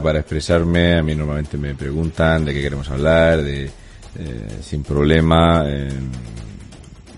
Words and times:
Para 0.00 0.20
expresarme. 0.20 0.98
A 0.98 1.02
mí 1.02 1.14
normalmente 1.14 1.58
me 1.58 1.74
preguntan 1.74 2.44
de 2.44 2.54
qué 2.54 2.62
queremos 2.62 2.88
hablar, 2.90 3.42
de 3.42 3.64
eh, 3.64 3.70
sin 4.62 4.82
problema. 4.82 5.64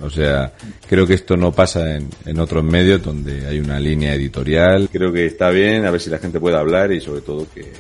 o 0.01 0.11
sea, 0.11 0.53
creo 0.89 1.07
que 1.07 1.15
esto 1.15 1.37
no 1.37 1.53
pasa 1.53 1.97
en, 1.97 2.09
en, 2.25 2.39
otros 2.39 2.63
medios 2.63 3.03
donde 3.03 3.47
hay 3.47 3.59
una 3.59 3.79
línea 3.79 4.15
editorial. 4.15 4.89
Creo 4.93 5.13
que 5.13 5.27
está 5.27 5.51
bien, 5.51 5.87
a 5.87 5.91
ver 5.91 6.01
si 6.01 6.11
la 6.11 6.19
gente 6.19 6.41
puede 6.41 6.57
hablar 6.57 6.93
y 6.93 7.01
sobre 7.01 7.21
todo 7.21 7.47
que, 7.53 7.73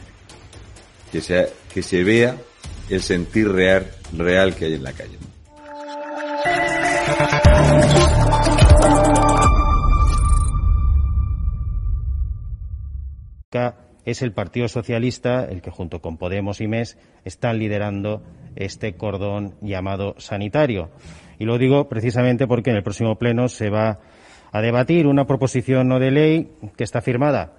que, 1.12 1.20
sea, 1.20 1.46
que 1.72 1.82
se 1.82 2.02
vea 2.04 2.36
el 2.88 3.02
sentir 3.02 3.50
real, 3.50 3.86
real 4.16 4.54
que 4.54 4.66
hay 4.66 4.74
en 4.74 4.82
la 4.82 4.92
calle. 4.92 5.18
Es 14.04 14.22
el 14.22 14.32
Partido 14.32 14.68
Socialista 14.68 15.44
el 15.44 15.62
que 15.62 15.70
junto 15.70 16.00
con 16.00 16.16
Podemos 16.16 16.60
y 16.60 16.68
MES 16.68 16.98
están 17.24 17.58
liderando 17.58 18.22
este 18.56 18.94
cordón 18.94 19.54
llamado 19.60 20.14
sanitario. 20.18 20.90
Y 21.38 21.44
lo 21.44 21.58
digo 21.58 21.88
precisamente 21.88 22.46
porque 22.46 22.70
en 22.70 22.76
el 22.76 22.82
próximo 22.82 23.16
pleno 23.16 23.48
se 23.48 23.70
va 23.70 24.00
a 24.52 24.60
debatir 24.60 25.06
una 25.06 25.26
proposición 25.26 25.88
no 25.88 25.98
de 25.98 26.10
ley 26.10 26.52
que 26.76 26.84
está 26.84 27.00
firmada 27.00 27.52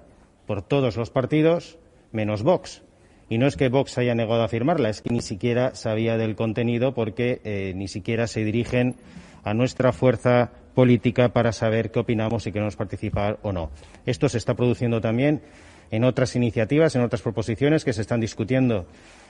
por 0.45 0.61
todos 0.61 0.95
los 0.95 1.09
partidos 1.09 1.77
menos 2.11 2.43
Vox. 2.43 2.83
Y 3.27 3.39
no 3.39 3.47
es 3.47 3.57
que 3.57 3.69
Vox 3.69 3.97
haya 3.97 4.13
negado 4.13 4.43
a 4.43 4.47
firmarla, 4.47 4.89
es 4.89 5.01
que 5.01 5.11
ni 5.11 5.21
siquiera 5.21 5.73
sabía 5.73 6.15
del 6.17 6.35
contenido 6.35 6.93
porque 6.93 7.41
eh, 7.43 7.73
ni 7.75 7.87
siquiera 7.87 8.27
se 8.27 8.45
dirigen 8.45 8.95
a 9.43 9.53
nuestra 9.53 9.91
fuerza 9.91 10.51
política 10.75 11.29
para 11.29 11.51
saber 11.51 11.91
qué 11.91 11.99
opinamos 11.99 12.45
y 12.45 12.51
queremos 12.51 12.75
participar 12.75 13.39
o 13.41 13.51
no. 13.51 13.71
Esto 14.05 14.29
se 14.29 14.37
está 14.37 14.53
produciendo 14.53 15.01
también 15.01 15.41
en 15.91 16.03
otras 16.03 16.35
iniciativas, 16.35 16.95
en 16.95 17.01
otras 17.01 17.21
proposiciones 17.21 17.85
que 17.85 17.93
se 17.93 18.01
están 18.01 18.19
discutiendo 18.19 18.87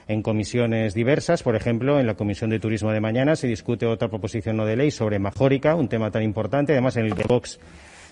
en 0.07 0.21
comisiones 0.21 0.93
diversas. 0.93 1.43
Por 1.43 1.55
ejemplo, 1.55 1.99
en 1.99 2.07
la 2.07 2.15
Comisión 2.15 2.49
de 2.49 2.59
Turismo 2.59 2.91
de 2.91 3.01
mañana 3.01 3.35
se 3.35 3.47
discute 3.47 3.85
otra 3.85 4.09
proposición 4.09 4.57
no 4.57 4.65
de 4.65 4.75
ley 4.75 4.91
sobre 4.91 5.19
Majórica, 5.19 5.75
un 5.75 5.87
tema 5.87 6.11
tan 6.11 6.23
importante, 6.23 6.73
además 6.73 6.97
en 6.97 7.05
el 7.05 7.15
que 7.15 7.23
Vox 7.23 7.59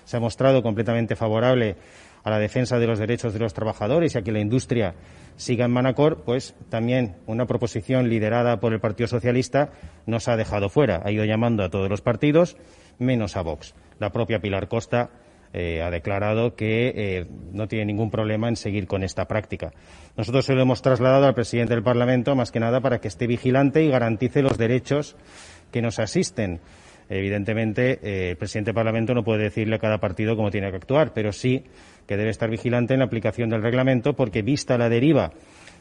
se 0.04 0.16
ha 0.16 0.20
mostrado 0.20 0.62
completamente 0.62 1.16
favorable 1.16 1.76
a 2.22 2.30
la 2.30 2.38
defensa 2.38 2.78
de 2.78 2.86
los 2.86 2.98
derechos 2.98 3.32
de 3.32 3.38
los 3.38 3.54
trabajadores 3.54 4.14
y 4.14 4.18
a 4.18 4.22
que 4.22 4.32
la 4.32 4.40
industria 4.40 4.94
siga 5.36 5.66
en 5.66 5.72
Manacor, 5.72 6.22
pues 6.24 6.54
también 6.70 7.16
una 7.26 7.46
proposición 7.46 8.08
liderada 8.08 8.60
por 8.60 8.72
el 8.72 8.80
Partido 8.80 9.08
Socialista 9.08 9.70
nos 10.06 10.28
ha 10.28 10.36
dejado 10.36 10.68
fuera. 10.68 11.02
Ha 11.04 11.10
ido 11.10 11.24
llamando 11.24 11.62
a 11.62 11.70
todos 11.70 11.90
los 11.90 12.00
partidos, 12.00 12.56
menos 12.98 13.36
a 13.36 13.42
Vox. 13.42 13.74
La 13.98 14.10
propia 14.10 14.40
Pilar 14.40 14.68
Costa 14.68 15.10
eh, 15.56 15.82
ha 15.82 15.90
declarado 15.90 16.56
que 16.56 16.92
eh, 16.96 17.26
no 17.52 17.68
tiene 17.68 17.84
ningún 17.84 18.10
problema 18.10 18.48
en 18.48 18.56
seguir 18.56 18.88
con 18.88 19.04
esta 19.04 19.28
práctica. 19.28 19.70
Nosotros 20.16 20.44
se 20.44 20.54
lo 20.54 20.62
hemos 20.62 20.82
trasladado 20.82 21.26
al 21.26 21.34
presidente 21.34 21.74
del 21.74 21.84
Parlamento, 21.84 22.34
más 22.34 22.50
que 22.50 22.58
nada 22.58 22.80
para 22.80 23.00
que 23.00 23.06
esté 23.06 23.28
vigilante 23.28 23.84
y 23.84 23.88
garantice 23.88 24.42
los 24.42 24.58
derechos 24.58 25.14
que 25.70 25.80
nos 25.80 26.00
asisten. 26.00 26.58
Evidentemente, 27.08 28.00
eh, 28.02 28.30
el 28.30 28.36
presidente 28.36 28.70
del 28.70 28.74
Parlamento 28.74 29.14
no 29.14 29.22
puede 29.22 29.44
decirle 29.44 29.76
a 29.76 29.78
cada 29.78 29.98
partido 29.98 30.34
cómo 30.34 30.50
tiene 30.50 30.70
que 30.70 30.76
actuar, 30.76 31.12
pero 31.14 31.30
sí 31.30 31.62
que 32.08 32.16
debe 32.16 32.30
estar 32.30 32.50
vigilante 32.50 32.94
en 32.94 32.98
la 32.98 33.06
aplicación 33.06 33.48
del 33.48 33.62
reglamento, 33.62 34.14
porque 34.16 34.42
vista 34.42 34.76
la 34.76 34.88
deriva 34.88 35.34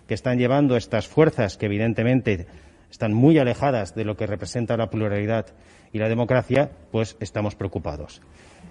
que 0.07 0.13
están 0.13 0.37
llevando 0.37 0.77
estas 0.77 1.07
fuerzas, 1.07 1.57
que 1.57 1.65
evidentemente 1.65 2.45
están 2.91 3.11
muy 3.11 3.39
alejadas 3.39 3.95
de 3.95 4.05
lo 4.05 4.17
que 4.17 4.27
representa 4.27 4.77
la 4.77 4.91
pluralidad 4.91 5.47
y 5.91 5.97
la 5.97 6.09
democracia, 6.09 6.69
pues 6.91 7.17
estamos 7.19 7.55
preocupados 7.55 8.21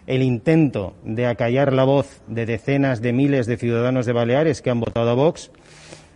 el 0.06 0.22
intento 0.22 0.94
de 1.04 1.26
acallar 1.26 1.72
la 1.72 1.84
voz 1.84 2.22
de 2.26 2.46
decenas 2.46 3.00
de 3.00 3.12
miles 3.12 3.46
de 3.46 3.56
ciudadanos 3.56 4.06
de 4.06 4.12
Baleares 4.12 4.62
que 4.62 4.70
han 4.70 4.80
votado 4.80 5.10
a 5.10 5.14
Vox 5.14 5.50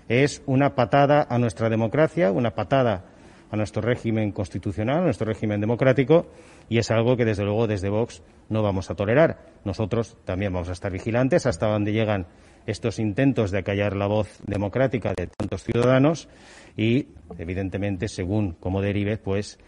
es 0.09 0.43
una 0.47 0.75
patada 0.75 1.27
a 1.29 1.39
nuestra 1.39 1.69
democracia, 1.69 2.33
una 2.33 2.55
patada 2.55 3.05
a 3.51 3.57
nuestro 3.57 3.83
régimen 3.83 4.33
constitucional, 4.33 4.99
a 4.99 5.05
nuestro 5.05 5.27
régimen 5.27 5.61
democrático, 5.61 6.27
y 6.69 6.79
es 6.79 6.91
algo 6.91 7.17
que, 7.17 7.25
desde 7.25 7.45
luego, 7.45 7.67
desde 7.67 7.89
Vox 7.89 8.23
no 8.49 8.63
vamos 8.63 8.91
a 8.91 8.95
tolerar. 8.95 9.39
Nosotros 9.65 10.17
también 10.25 10.53
vamos 10.53 10.69
a 10.69 10.73
estar 10.73 10.91
vigilantes 10.93 11.47
hasta 11.47 11.69
donde 11.69 11.93
llegan 11.93 12.27
estos 12.67 12.99
intentos 12.99 13.53
de 13.53 13.59
acallar 13.59 13.95
la 13.95 14.09
voz 14.09 14.41
democrática 14.47 15.15
de 15.17 15.29
tantos 15.29 15.63
ciudadanos 15.63 16.29
y, 16.77 17.09
evidentemente, 17.39 18.09
según 18.09 18.57
cómo 18.59 18.83
derive, 18.83 19.17
pues 19.17 19.59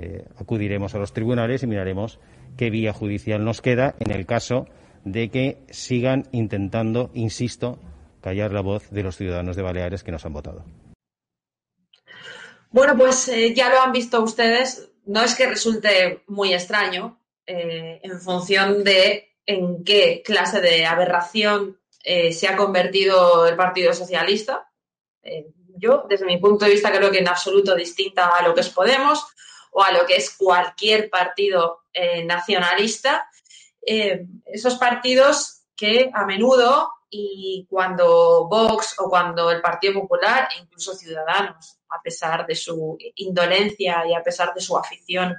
eh, 0.00 0.24
acudiremos 0.36 0.94
a 0.94 0.98
los 0.98 1.12
tribunales 1.12 1.64
y 1.64 1.66
miraremos 1.66 2.20
qué 2.56 2.70
vía 2.70 2.92
judicial 2.92 3.44
nos 3.44 3.60
queda 3.60 3.96
en 3.98 4.12
el 4.12 4.26
caso 4.26 4.66
de 5.04 5.28
que 5.28 5.58
sigan 5.70 6.28
intentando, 6.30 7.10
insisto, 7.14 7.80
callar 8.20 8.52
la 8.52 8.60
voz 8.60 8.90
de 8.90 9.02
los 9.02 9.16
ciudadanos 9.16 9.56
de 9.56 9.62
Baleares 9.62 10.04
que 10.04 10.12
nos 10.12 10.24
han 10.24 10.34
votado. 10.34 10.64
Bueno, 12.70 12.96
pues 12.96 13.28
eh, 13.28 13.52
ya 13.54 13.70
lo 13.70 13.80
han 13.80 13.90
visto 13.90 14.22
ustedes. 14.22 14.88
No 15.04 15.22
es 15.22 15.34
que 15.34 15.48
resulte 15.48 16.22
muy 16.28 16.54
extraño 16.54 17.18
eh, 17.44 17.98
en 18.00 18.20
función 18.20 18.84
de 18.84 19.34
en 19.46 19.82
qué 19.82 20.22
clase 20.24 20.60
de 20.60 20.86
aberración 20.86 21.78
se 22.30 22.48
ha 22.48 22.56
convertido 22.56 23.46
el 23.46 23.56
Partido 23.56 23.92
Socialista. 23.92 24.70
yo, 25.76 26.06
desde 26.08 26.24
mi 26.24 26.38
punto 26.38 26.64
de 26.64 26.70
vista, 26.70 26.90
creo 26.90 27.10
que 27.10 27.18
en 27.18 27.28
absoluto 27.28 27.74
distinta 27.74 28.28
a 28.28 28.46
lo 28.46 28.54
que 28.54 28.62
es 28.62 28.70
Podemos 28.70 29.26
o 29.72 29.82
a 29.82 29.92
lo 29.92 30.06
que 30.06 30.16
es 30.16 30.36
cualquier 30.36 31.10
partido 31.10 31.84
eh, 31.92 32.24
nacionalista, 32.24 33.28
eh, 33.84 34.26
esos 34.46 34.76
partidos 34.76 35.62
que 35.76 36.10
a 36.12 36.24
menudo 36.26 36.92
y 37.10 37.66
cuando 37.70 38.46
Vox 38.48 38.96
o 38.98 39.08
cuando 39.08 39.50
el 39.50 39.62
Partido 39.62 39.94
Popular 39.94 40.48
e 40.54 40.62
incluso 40.62 40.94
Ciudadanos, 40.94 41.78
a 41.88 42.02
pesar 42.02 42.46
de 42.46 42.54
su 42.54 42.98
indolencia 43.16 44.06
y 44.06 44.14
a 44.14 44.22
pesar 44.22 44.52
de 44.52 44.60
su 44.60 44.76
afición 44.76 45.34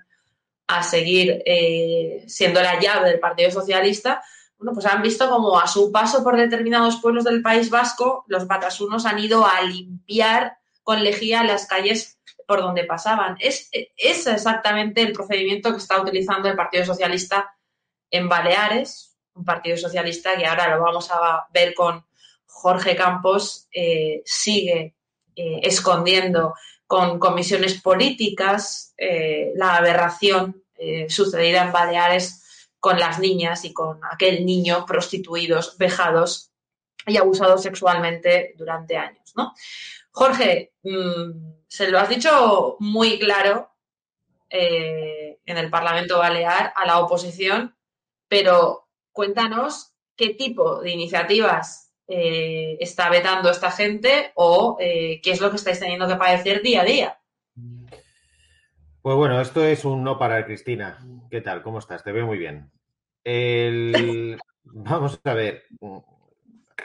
a 0.68 0.84
seguir 0.84 1.42
eh, 1.46 2.24
siendo 2.28 2.62
la 2.62 2.80
llave 2.80 3.10
del 3.10 3.20
Partido 3.20 3.52
Socialista, 3.52 4.24
bueno, 4.58 4.74
pues 4.74 4.86
han 4.86 5.02
visto 5.02 5.30
como 5.30 5.60
a 5.60 5.68
su 5.68 5.92
paso 5.92 6.24
por 6.24 6.36
determinados 6.36 6.98
pueblos 6.98 7.24
del 7.24 7.42
País 7.42 7.70
Vasco, 7.70 8.26
los 8.28 8.46
batasunos 8.46 9.06
han 9.06 9.20
ido 9.20 9.46
a 9.46 9.62
limpiar 9.62 10.58
con 10.84 11.04
lejía 11.04 11.44
las 11.44 11.66
calles 11.66 12.19
por 12.50 12.62
donde 12.62 12.84
pasaban. 12.84 13.38
Es, 13.40 13.70
es 13.72 14.26
exactamente 14.26 15.04
el 15.04 15.14
procedimiento 15.14 15.70
que 15.72 15.78
está 15.78 16.02
utilizando 16.02 16.50
el 16.50 16.56
Partido 16.56 16.84
Socialista 16.84 17.54
en 18.10 18.28
Baleares, 18.28 19.16
un 19.36 19.46
Partido 19.46 19.78
Socialista 19.78 20.36
que 20.36 20.48
ahora 20.48 20.76
lo 20.76 20.82
vamos 20.82 21.12
a 21.12 21.46
ver 21.54 21.76
con 21.76 22.04
Jorge 22.48 22.96
Campos, 22.96 23.68
eh, 23.72 24.24
sigue 24.26 24.96
eh, 25.36 25.60
escondiendo 25.62 26.56
con 26.88 27.20
comisiones 27.20 27.80
políticas 27.80 28.96
eh, 28.98 29.52
la 29.56 29.76
aberración 29.76 30.64
sucedida 31.10 31.64
en 31.64 31.74
Baleares 31.74 32.68
con 32.80 32.98
las 32.98 33.20
niñas 33.20 33.64
y 33.66 33.74
con 33.74 34.00
aquel 34.10 34.44
niño 34.46 34.86
prostituidos, 34.88 35.78
vejados 35.78 36.52
y 37.06 37.18
abusados 37.18 37.62
sexualmente 37.62 38.56
durante 38.58 38.96
años. 38.98 39.34
¿no? 39.36 39.54
Jorge, 40.12 40.74
mm, 40.84 41.60
se 41.68 41.90
lo 41.90 42.00
has 42.00 42.10
dicho 42.10 42.78
muy 42.80 43.20
claro 43.20 43.72
eh, 44.50 45.40
en 45.46 45.58
el 45.58 45.70
Parlamento 45.70 46.18
Balear 46.18 46.74
a 46.76 46.86
la 46.86 47.00
oposición, 47.00 47.76
pero 48.28 48.88
cuéntanos 49.12 49.94
qué 50.16 50.34
tipo 50.34 50.82
de 50.82 50.92
iniciativas 50.92 51.94
eh, 52.08 52.78
está 52.80 53.10
vetando 53.10 53.52
esta 53.52 53.72
gente 53.72 54.32
o 54.36 54.78
eh, 54.80 55.22
qué 55.22 55.32
es 55.32 55.42
lo 55.42 55.50
que 55.50 55.58
estáis 55.58 55.80
teniendo 55.80 56.08
que 56.08 56.16
padecer 56.16 56.62
día 56.62 56.82
a 56.82 56.86
día. 56.86 57.20
Pues 59.02 59.16
bueno, 59.16 59.40
esto 59.40 59.64
es 59.64 59.86
un 59.86 60.04
no 60.04 60.18
para 60.18 60.46
Cristina. 60.46 61.00
¿Qué 61.30 61.42
tal? 61.42 61.62
¿Cómo 61.62 61.80
estás? 61.80 62.04
Te 62.04 62.12
veo 62.12 62.26
muy 62.26 62.38
bien. 62.38 62.72
Vamos 64.64 65.20
a 65.24 65.34
ver 65.34 65.64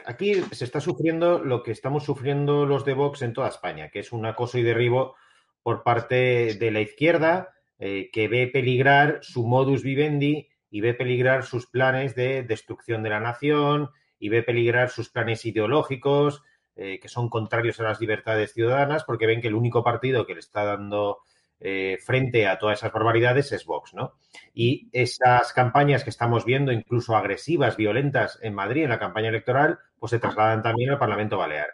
aquí 0.07 0.35
se 0.53 0.65
está 0.65 0.81
sufriendo 0.81 1.39
lo 1.39 1.63
que 1.63 1.73
estamos 1.73 2.05
sufriendo 2.05 2.67
los 2.67 2.85
de 2.85 2.95
Vox 2.95 3.23
en 3.23 3.33
toda 3.33 3.49
España, 3.49 3.91
que 3.91 4.01
es 4.01 4.13
un 4.13 4.27
acoso 4.27 4.59
y 4.59 4.63
derribo 4.63 5.17
por 5.63 5.83
parte 5.83 6.55
de 6.55 6.71
la 6.71 6.81
izquierda, 6.81 7.55
eh, 7.79 8.11
que 8.13 8.29
ve 8.29 8.47
peligrar 8.47 9.19
su 9.23 9.47
modus 9.47 9.83
vivendi 9.83 10.49
y 10.71 10.81
ve 10.81 10.95
peligrar 10.95 11.45
sus 11.45 11.67
planes 11.67 12.15
de 12.15 12.43
destrucción 12.43 13.03
de 13.03 13.11
la 13.11 13.21
nación 13.21 13.91
y 14.19 14.29
ve 14.29 14.43
peligrar 14.43 14.91
sus 14.91 15.11
planes 15.11 15.45
ideológicos, 15.45 16.43
eh, 16.77 16.99
que 17.01 17.09
son 17.09 17.29
contrarios 17.29 17.81
a 17.81 17.85
las 17.85 18.01
libertades 18.01 18.53
ciudadanas, 18.53 19.05
porque 19.05 19.27
ven 19.27 19.41
que 19.41 19.49
el 19.49 19.55
único 19.55 19.85
partido 19.85 20.27
que 20.27 20.35
le 20.35 20.41
está 20.41 20.65
dando 20.65 21.19
eh, 21.61 21.99
frente 22.05 22.47
a 22.47 22.59
todas 22.59 22.79
esas 22.79 22.93
barbaridades 22.93 23.53
es 23.53 23.65
Vox, 23.65 23.95
¿no? 23.95 24.15
Y 24.53 24.89
esas 24.93 25.53
campañas 25.53 26.05
que 26.05 26.11
estamos 26.11 26.45
viendo, 26.45 26.73
incluso 26.73 27.17
agresivas, 27.17 27.77
violentas 27.77 28.39
en 28.43 28.55
Madrid 28.55 28.85
en 28.85 28.91
la 28.91 28.99
campaña 28.99 29.29
electoral, 29.29 29.79
pues 29.99 30.11
se 30.11 30.19
trasladan 30.19 30.63
también 30.63 30.91
al 30.91 30.99
Parlamento 30.99 31.39
Balear. 31.39 31.69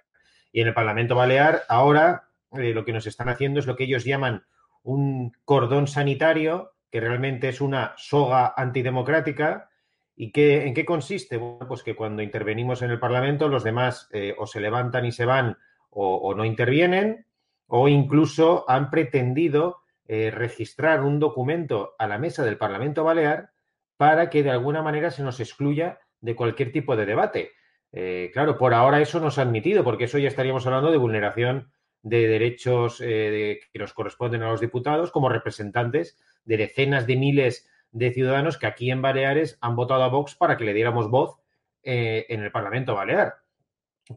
Y 0.53 0.61
en 0.61 0.69
el 0.69 0.75
Parlamento 0.75 1.15
Balear, 1.15 1.63
ahora 1.69 2.29
eh, 2.53 2.73
lo 2.75 2.85
que 2.85 2.93
nos 2.93 3.07
están 3.07 3.29
haciendo 3.29 3.59
es 3.59 3.67
lo 3.67 3.77
que 3.77 3.85
ellos 3.85 4.05
llaman 4.05 4.45
un 4.83 5.33
cordón 5.45 5.87
sanitario, 5.87 6.73
que 6.91 7.01
realmente 7.01 7.49
es 7.49 7.61
una 7.61 7.95
soga 7.97 8.55
antidemocrática. 8.57 9.71
¿Y 10.15 10.33
qué, 10.33 10.67
en 10.67 10.75
qué 10.75 10.85
consiste? 10.85 11.39
Bueno, 11.39 11.67
pues 11.67 11.83
que 11.83 11.97
cuando 11.97 12.23
intervenimos 12.23 12.83
en 12.83 12.91
el 12.91 13.01
Parlamento, 13.01 13.49
los 13.49 13.65
demás 13.65 14.09
eh, 14.13 14.35
o 14.39 14.47
se 14.47 14.61
levantan 14.61 15.07
y 15.07 15.13
se 15.13 15.25
van 15.25 15.57
o 15.93 16.35
no 16.37 16.45
intervienen, 16.45 17.27
o 17.71 17.89
incluso 17.89 18.65
han 18.69 18.91
pretendido 18.91 19.79
eh, 20.07 20.33
registrar 20.33 21.03
un 21.03 21.21
documento 21.21 21.95
a 21.99 22.09
la 22.09 22.19
mesa 22.19 22.45
del 22.45 22.59
Parlamento 22.59 23.05
Balear 23.05 23.53
para 23.97 24.29
que 24.29 24.43
de 24.43 24.51
alguna 24.51 24.83
manera 24.83 25.13
se 25.13 25.23
nos 25.23 25.39
excluya 25.39 26.01
de 26.21 26.35
cualquier 26.35 26.73
tipo 26.73 26.97
de 26.97 27.07
debate. 27.07 27.53
Eh, 27.93 28.31
claro, 28.33 28.59
por 28.59 28.75
ahora 28.75 29.01
eso 29.01 29.21
no 29.21 29.31
se 29.31 29.41
ha 29.41 29.45
admitido, 29.45 29.85
porque 29.85 30.05
eso 30.05 30.19
ya 30.19 30.27
estaríamos 30.27 30.67
hablando 30.67 30.91
de 30.91 30.97
vulneración 30.97 31.71
de 32.03 32.27
derechos 32.27 33.01
eh, 33.05 33.61
que 33.73 33.79
nos 33.79 33.93
corresponden 33.93 34.43
a 34.43 34.51
los 34.51 34.61
diputados 34.61 35.13
como 35.13 35.29
representantes 35.29 36.19
de 36.45 36.57
decenas 36.57 37.07
de 37.07 37.17
miles 37.17 37.71
de 37.93 38.13
ciudadanos 38.13 38.59
que 38.59 38.67
aquí 38.67 38.91
en 38.91 39.01
Baleares 39.01 39.59
han 39.61 39.77
votado 39.77 40.03
a 40.03 40.09
Vox 40.09 40.35
para 40.35 40.57
que 40.57 40.65
le 40.65 40.75
diéramos 40.75 41.09
voz 41.09 41.37
en 41.83 42.43
el 42.43 42.51
Parlamento 42.51 42.95
Balear. 42.95 43.37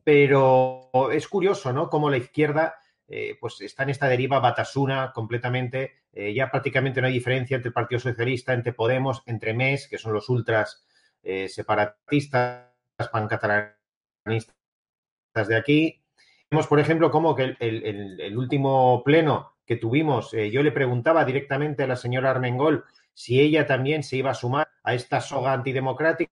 Pero 0.04 0.90
es 1.12 1.28
curioso, 1.28 1.72
¿no? 1.72 1.90
Cómo 1.90 2.10
la 2.10 2.18
izquierda 2.18 2.76
eh, 3.08 3.38
pues 3.40 3.60
está 3.62 3.84
en 3.84 3.90
esta 3.90 4.08
deriva 4.08 4.40
batasuna 4.40 5.12
completamente. 5.14 6.04
Eh, 6.14 6.34
ya 6.34 6.50
prácticamente 6.50 7.02
no 7.02 7.08
hay 7.08 7.14
diferencia 7.14 7.56
entre 7.56 7.70
el 7.70 7.74
Partido 7.74 8.00
Socialista, 8.00 8.54
entre 8.54 8.74
Podemos, 8.74 9.24
entre 9.26 9.54
MES, 9.54 9.88
que 9.88 9.98
son 9.98 10.14
los 10.14 10.30
ultras 10.30 10.86
eh, 11.22 11.50
separatistas, 11.50 12.70
pancatalanistas 13.12 14.56
de 15.48 15.56
aquí. 15.56 16.04
Vemos, 16.50 16.68
por 16.68 16.80
ejemplo, 16.80 17.12
cómo 17.12 17.36
que 17.36 17.56
el, 17.60 18.38
último 18.38 19.02
pleno 19.04 19.54
que 19.66 19.78
tuvimos, 19.78 20.32
yo 20.32 20.62
le 20.62 20.72
preguntaba 20.72 21.26
directamente 21.26 21.84
a 21.84 21.88
la 21.88 21.96
señora 21.96 22.30
Armengol 22.30 22.84
si 23.14 23.40
ella 23.40 23.66
también 23.66 24.04
se 24.04 24.18
iba 24.18 24.32
a 24.32 24.36
sumar 24.36 24.68
a 24.84 24.94
esta 24.94 25.20
soga 25.22 25.54
antidemocrática. 25.54 26.32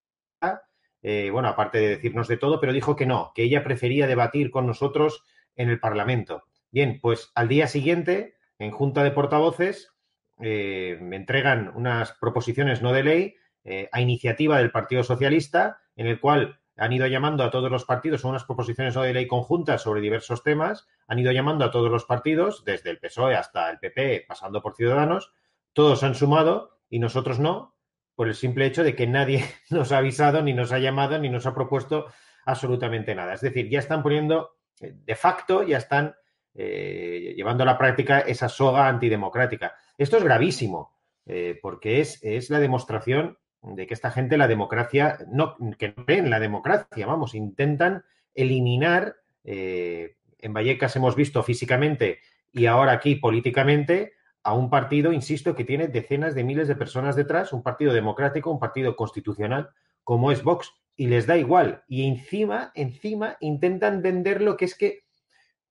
bueno, 1.01 1.47
aparte 1.47 1.79
de 1.79 1.87
decirnos 1.89 2.27
de 2.27 2.37
todo, 2.37 2.59
pero 2.59 2.73
dijo 2.73 2.95
que 2.95 3.07
no, 3.07 3.31
que 3.33 3.43
ella 3.43 3.63
prefería 3.63 4.05
debatir 4.05 4.51
con 4.51 4.67
nosotros 4.67 5.23
en 5.55 5.69
el 5.69 5.79
Parlamento. 5.79 6.43
Bien, 6.71 6.99
pues 7.01 7.31
al 7.35 7.49
día 7.49 7.67
siguiente, 7.67 8.35
en 8.57 8.71
Junta 8.71 9.03
de 9.03 9.11
Portavoces, 9.11 9.93
eh, 10.39 10.97
me 11.01 11.17
entregan 11.17 11.71
unas 11.75 12.13
proposiciones 12.13 12.81
no 12.81 12.93
de 12.93 13.03
ley 13.03 13.35
eh, 13.63 13.89
a 13.91 13.99
iniciativa 13.99 14.57
del 14.57 14.71
Partido 14.71 15.03
Socialista, 15.03 15.81
en 15.95 16.07
el 16.07 16.19
cual 16.19 16.61
han 16.77 16.93
ido 16.93 17.05
llamando 17.07 17.43
a 17.43 17.51
todos 17.51 17.69
los 17.69 17.83
partidos, 17.83 18.21
son 18.21 18.31
unas 18.31 18.45
proposiciones 18.45 18.95
no 18.95 19.01
de 19.01 19.13
ley 19.13 19.27
conjuntas 19.27 19.81
sobre 19.81 20.01
diversos 20.01 20.43
temas, 20.43 20.87
han 21.07 21.19
ido 21.19 21.31
llamando 21.33 21.65
a 21.65 21.71
todos 21.71 21.91
los 21.91 22.05
partidos, 22.05 22.63
desde 22.63 22.89
el 22.89 22.99
PSOE 22.99 23.35
hasta 23.35 23.69
el 23.69 23.77
PP, 23.77 24.25
pasando 24.27 24.61
por 24.61 24.75
Ciudadanos, 24.75 25.33
todos 25.73 26.03
han 26.03 26.15
sumado 26.15 26.79
y 26.89 26.99
nosotros 26.99 27.37
no, 27.37 27.75
por 28.15 28.29
el 28.29 28.35
simple 28.35 28.65
hecho 28.65 28.83
de 28.83 28.95
que 28.95 29.07
nadie 29.07 29.43
nos 29.69 29.91
ha 29.91 29.97
avisado, 29.97 30.41
ni 30.41 30.53
nos 30.53 30.71
ha 30.71 30.79
llamado, 30.79 31.19
ni 31.19 31.27
nos 31.27 31.45
ha 31.45 31.53
propuesto 31.53 32.07
absolutamente 32.45 33.13
nada. 33.13 33.33
Es 33.33 33.41
decir, 33.41 33.69
ya 33.69 33.79
están 33.79 34.01
poniendo, 34.01 34.55
eh, 34.79 34.93
de 34.95 35.15
facto, 35.15 35.63
ya 35.63 35.77
están 35.77 36.15
eh, 36.53 37.33
llevando 37.35 37.63
a 37.63 37.65
la 37.65 37.77
práctica 37.77 38.19
esa 38.19 38.49
soga 38.49 38.87
antidemocrática. 38.87 39.75
Esto 39.97 40.17
es 40.17 40.23
gravísimo, 40.23 40.93
eh, 41.25 41.57
porque 41.61 42.01
es, 42.01 42.19
es, 42.23 42.49
la 42.49 42.59
demostración 42.59 43.37
de 43.61 43.87
que 43.87 43.93
esta 43.93 44.11
gente 44.11 44.37
la 44.37 44.47
democracia, 44.47 45.19
no, 45.31 45.55
que 45.77 45.93
no 45.95 46.03
ven 46.05 46.29
la 46.29 46.39
democracia, 46.39 47.05
vamos, 47.05 47.35
intentan 47.35 48.03
eliminar, 48.33 49.15
eh, 49.43 50.15
en 50.39 50.53
Vallecas 50.53 50.95
hemos 50.95 51.15
visto 51.15 51.43
físicamente 51.43 52.19
y 52.51 52.65
ahora 52.65 52.93
aquí 52.93 53.15
políticamente, 53.15 54.13
a 54.43 54.53
un 54.53 54.69
partido, 54.69 55.13
insisto, 55.13 55.55
que 55.55 55.63
tiene 55.63 55.87
decenas 55.87 56.35
de 56.35 56.43
miles 56.43 56.67
de 56.67 56.75
personas 56.75 57.15
detrás, 57.15 57.53
un 57.53 57.63
partido 57.63 57.93
democrático, 57.93 58.51
un 58.51 58.59
partido 58.59 58.95
constitucional, 58.95 59.69
como 60.03 60.31
es 60.31 60.43
Vox, 60.43 60.73
y 60.95 61.07
les 61.07 61.27
da 61.27 61.37
igual. 61.37 61.83
Y 61.87 62.07
encima, 62.07 62.71
encima, 62.75 63.37
intentan 63.39 64.01
vender 64.01 64.41
lo 64.41 64.57
que 64.57 64.65
es 64.65 64.75
que 64.75 65.03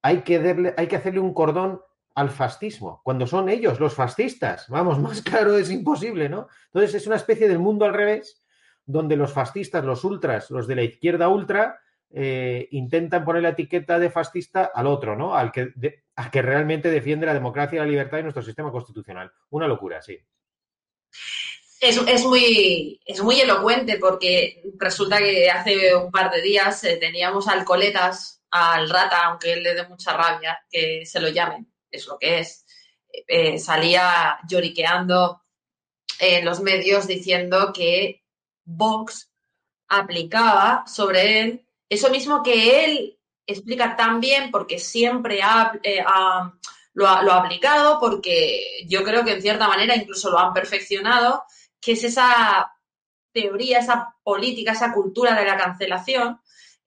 hay 0.02 0.22
que, 0.22 0.96
hacerle 0.96 1.20
un 1.20 1.34
cordón 1.34 1.80
al 2.14 2.30
fascismo, 2.30 3.00
cuando 3.04 3.26
son 3.26 3.48
ellos 3.48 3.80
los 3.80 3.94
fascistas. 3.94 4.68
Vamos, 4.68 4.98
más 5.00 5.22
claro 5.22 5.56
es 5.56 5.70
imposible, 5.70 6.28
¿no? 6.28 6.48
Entonces 6.66 6.94
es 6.94 7.06
una 7.06 7.16
especie 7.16 7.48
del 7.48 7.58
mundo 7.58 7.84
al 7.84 7.94
revés, 7.94 8.42
donde 8.84 9.16
los 9.16 9.32
fascistas, 9.32 9.84
los 9.84 10.04
ultras, 10.04 10.50
los 10.50 10.66
de 10.66 10.76
la 10.76 10.82
izquierda 10.82 11.28
ultra, 11.28 11.80
eh, 12.12 12.66
intentan 12.72 13.24
poner 13.24 13.42
la 13.42 13.50
etiqueta 13.50 13.98
de 14.00 14.10
fascista 14.10 14.72
al 14.74 14.88
otro, 14.88 15.14
¿no? 15.14 15.36
Al 15.36 15.52
que, 15.52 15.72
que 16.32 16.42
realmente 16.42 16.90
defiende 16.90 17.26
la 17.26 17.34
democracia, 17.34 17.80
la 17.80 17.86
libertad 17.86 18.18
y 18.18 18.22
nuestro 18.22 18.42
sistema 18.42 18.72
constitucional. 18.72 19.30
Una 19.50 19.68
locura, 19.68 20.02
sí. 20.02 20.18
Es, 21.80 22.24
muy, 22.26 23.00
es 23.06 23.22
muy 23.22 23.40
elocuente 23.40 23.96
porque 23.98 24.62
resulta 24.76 25.18
que 25.18 25.48
hace 25.48 25.94
un 25.94 26.10
par 26.10 26.30
de 26.30 26.42
días 26.42 26.84
eh, 26.84 26.98
teníamos 26.98 27.48
alcoletas 27.48 28.39
al 28.50 28.90
rata, 28.90 29.26
aunque 29.26 29.52
él 29.52 29.62
le 29.62 29.74
dé 29.74 29.86
mucha 29.86 30.12
rabia, 30.12 30.58
que 30.70 31.04
se 31.06 31.20
lo 31.20 31.28
llamen, 31.28 31.72
es 31.90 32.06
lo 32.06 32.18
que 32.18 32.40
es. 32.40 32.64
Eh, 33.26 33.58
salía 33.58 34.38
lloriqueando 34.48 35.42
en 36.18 36.44
los 36.44 36.60
medios 36.60 37.06
diciendo 37.06 37.72
que 37.72 38.24
Vox 38.64 39.32
aplicaba 39.88 40.84
sobre 40.86 41.40
él 41.40 41.66
eso 41.90 42.08
mismo 42.08 42.42
que 42.42 42.84
él 42.84 43.18
explica 43.44 43.96
tan 43.96 44.20
bien 44.20 44.52
porque 44.52 44.78
siempre 44.78 45.40
eh, 45.82 46.04
lo, 46.94 47.08
ha, 47.08 47.22
lo 47.22 47.32
ha 47.32 47.38
aplicado, 47.38 47.98
porque 47.98 48.86
yo 48.86 49.02
creo 49.02 49.24
que 49.24 49.32
en 49.32 49.42
cierta 49.42 49.66
manera 49.66 49.96
incluso 49.96 50.30
lo 50.30 50.38
han 50.38 50.54
perfeccionado, 50.54 51.42
que 51.80 51.92
es 51.92 52.04
esa 52.04 52.72
teoría, 53.32 53.80
esa 53.80 54.14
política, 54.22 54.72
esa 54.72 54.92
cultura 54.92 55.34
de 55.34 55.44
la 55.44 55.56
cancelación, 55.56 56.40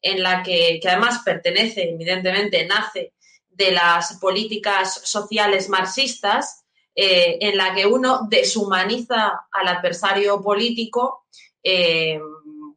en 0.04 0.22
la 0.22 0.44
que, 0.44 0.80
además 0.86 1.22
pertenece, 1.26 1.90
evidentemente, 1.90 2.66
nace 2.66 3.14
de 3.50 3.72
las 3.72 4.18
políticas 4.20 5.02
sociales 5.04 5.70
marxistas, 5.70 6.66
eh, 6.94 7.38
en 7.42 7.58
la 7.58 7.74
que 7.74 7.88
uno 7.88 8.28
deshumaniza 8.30 9.48
al 9.52 9.68
adversario 9.68 10.42
político. 10.42 11.26
Eh, 11.64 12.20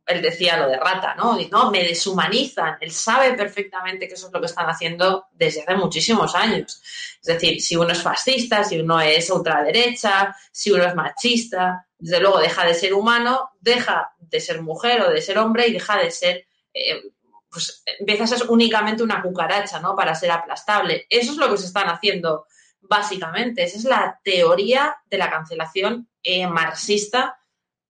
él 0.06 0.23
decía 0.23 0.56
lo 0.56 0.68
de 0.68 0.78
rata, 0.78 1.16
¿no? 1.16 1.37
no, 1.50 1.71
me 1.71 1.83
deshumanizan. 1.83 2.76
Él 2.80 2.92
sabe 2.92 3.35
perfectamente 3.35 4.06
que 4.06 4.14
eso 4.14 4.28
es 4.28 4.33
lo 4.33 4.40
que 4.40 4.47
están 4.47 4.68
haciendo 4.68 5.26
desde 5.33 5.62
hace 5.62 5.75
muchísimos 5.75 6.35
años. 6.37 6.80
Es 7.21 7.26
decir, 7.26 7.61
si 7.61 7.75
uno 7.75 7.90
es 7.90 8.02
fascista, 8.02 8.62
si 8.62 8.78
uno 8.78 9.00
es 9.00 9.28
ultraderecha, 9.30 10.35
si 10.52 10.71
uno 10.71 10.85
es 10.85 10.95
machista, 10.95 11.88
desde 11.99 12.21
luego 12.21 12.38
deja 12.38 12.64
de 12.64 12.75
ser 12.75 12.95
humano, 12.95 13.50
deja 13.61 14.12
de 14.18 14.40
ser 14.40 14.62
mujer 14.62 15.02
o 15.02 15.11
de 15.11 15.21
ser 15.21 15.38
hombre 15.38 15.66
y 15.66 15.73
deja 15.73 15.99
de 15.99 16.11
ser 16.12 16.47
eh, 16.73 17.02
pues 17.50 17.83
empiezas 17.99 18.33
a 18.33 18.38
ser 18.38 18.50
únicamente 18.50 19.03
una 19.03 19.23
cucaracha, 19.23 19.81
¿no? 19.81 19.95
Para 19.95 20.15
ser 20.15 20.31
aplastable. 20.31 21.07
Eso 21.09 21.33
es 21.33 21.38
lo 21.38 21.50
que 21.50 21.59
se 21.59 21.67
están 21.67 21.88
haciendo 21.88 22.47
básicamente. 22.81 23.62
Esa 23.65 23.79
es 23.79 23.85
la 23.85 24.21
teoría 24.23 24.97
de 25.11 25.19
la 25.19 25.31
cancelación 25.31 26.09
eh, 26.23 26.47
marxista 26.47 27.38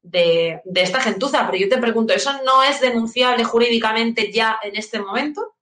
de, 0.02 0.62
esta 0.74 1.00
gentuza. 1.00 1.46
Pero 1.46 1.64
yo 1.64 1.68
te 1.68 1.80
pregunto, 1.80 2.12
¿eso 2.14 2.32
no 2.44 2.62
es 2.62 2.80
denunciable 2.80 3.44
jurídicamente 3.44 4.30
ya 4.32 4.58
en 4.62 4.76
este 4.76 5.00
momento? 5.00 5.54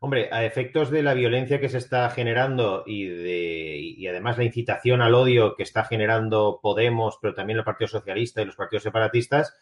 Hombre, 0.00 0.28
a 0.32 0.44
efectos 0.44 0.90
de 0.90 1.02
la 1.02 1.14
violencia 1.14 1.60
que 1.60 1.68
se 1.68 1.78
está 1.78 2.10
generando 2.10 2.82
y, 2.86 3.06
de, 3.06 3.76
y 3.78 4.06
además 4.08 4.36
la 4.36 4.44
incitación 4.44 5.00
al 5.00 5.14
odio 5.14 5.54
que 5.54 5.62
está 5.62 5.84
generando 5.84 6.58
Podemos, 6.60 7.18
pero 7.22 7.34
también 7.34 7.58
el 7.60 7.64
Partido 7.64 7.86
Socialista 7.86 8.42
y 8.42 8.46
los 8.46 8.56
partidos 8.56 8.82
separatistas, 8.82 9.54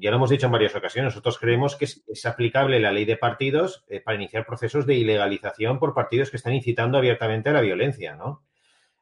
ya 0.00 0.10
lo 0.10 0.16
hemos 0.16 0.30
dicho 0.30 0.46
en 0.46 0.52
varias 0.52 0.74
ocasiones, 0.74 1.12
nosotros 1.12 1.38
creemos 1.38 1.76
que 1.76 1.84
es, 1.84 2.26
aplicable 2.26 2.80
la 2.80 2.92
ley 2.92 3.04
de 3.04 3.16
partidos 3.16 3.84
eh, 3.88 4.00
para 4.00 4.16
iniciar 4.16 4.46
procesos 4.46 4.86
de 4.86 4.94
ilegalización 4.94 5.78
por 5.78 5.94
partidos 5.94 6.30
que 6.30 6.36
están 6.36 6.54
incitando 6.54 6.98
abiertamente 6.98 7.50
a 7.50 7.52
la 7.52 7.60
violencia, 7.60 8.14
¿no? 8.14 8.42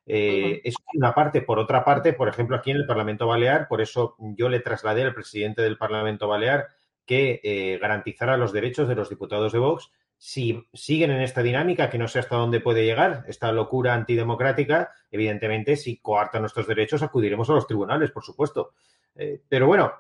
Eh, 0.07 0.61
es 0.62 0.76
una 0.95 1.12
parte. 1.12 1.43
Por 1.43 1.59
otra 1.59 1.85
parte, 1.85 2.12
por 2.12 2.28
ejemplo, 2.28 2.57
aquí 2.57 2.71
en 2.71 2.76
el 2.76 2.87
Parlamento 2.87 3.26
Balear, 3.26 3.66
por 3.66 3.81
eso 3.81 4.14
yo 4.19 4.49
le 4.49 4.61
trasladé 4.61 5.02
al 5.02 5.14
presidente 5.14 5.62
del 5.62 5.76
Parlamento 5.76 6.28
Balear 6.28 6.69
que 7.05 7.40
eh, 7.43 7.78
garantizara 7.81 8.37
los 8.37 8.52
derechos 8.52 8.88
de 8.88 8.95
los 8.95 9.09
diputados 9.09 9.52
de 9.52 9.59
Vox 9.59 9.90
si 10.19 10.66
siguen 10.73 11.11
en 11.11 11.21
esta 11.21 11.43
dinámica, 11.43 11.90
que 11.90 11.99
no 11.99 12.09
sé 12.09 12.19
hasta 12.19 12.37
dónde 12.37 12.61
puede 12.61 12.85
llegar, 12.85 13.25
esta 13.28 13.52
locura 13.52 13.95
antidemocrática, 13.95 14.93
evidentemente, 15.11 15.76
si 15.76 15.99
coartan 15.99 16.43
nuestros 16.43 16.66
derechos, 16.66 17.02
acudiremos 17.02 17.50
a 17.50 17.55
los 17.55 17.66
tribunales, 17.66 18.11
por 18.11 18.25
supuesto. 18.25 18.73
Eh, 19.14 19.43
pero 19.49 19.66
bueno, 19.66 19.93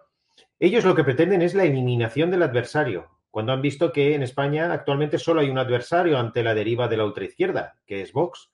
ellos 0.58 0.84
lo 0.84 0.94
que 0.94 1.04
pretenden 1.04 1.42
es 1.42 1.54
la 1.54 1.64
eliminación 1.64 2.30
del 2.30 2.42
adversario, 2.42 3.10
cuando 3.30 3.52
han 3.52 3.62
visto 3.62 3.92
que 3.92 4.14
en 4.14 4.22
España 4.22 4.72
actualmente 4.72 5.18
solo 5.18 5.40
hay 5.40 5.50
un 5.50 5.58
adversario 5.58 6.18
ante 6.18 6.42
la 6.42 6.54
deriva 6.54 6.88
de 6.88 6.96
la 6.96 7.04
ultraizquierda, 7.04 7.76
que 7.86 8.02
es 8.02 8.12
Vox. 8.12 8.50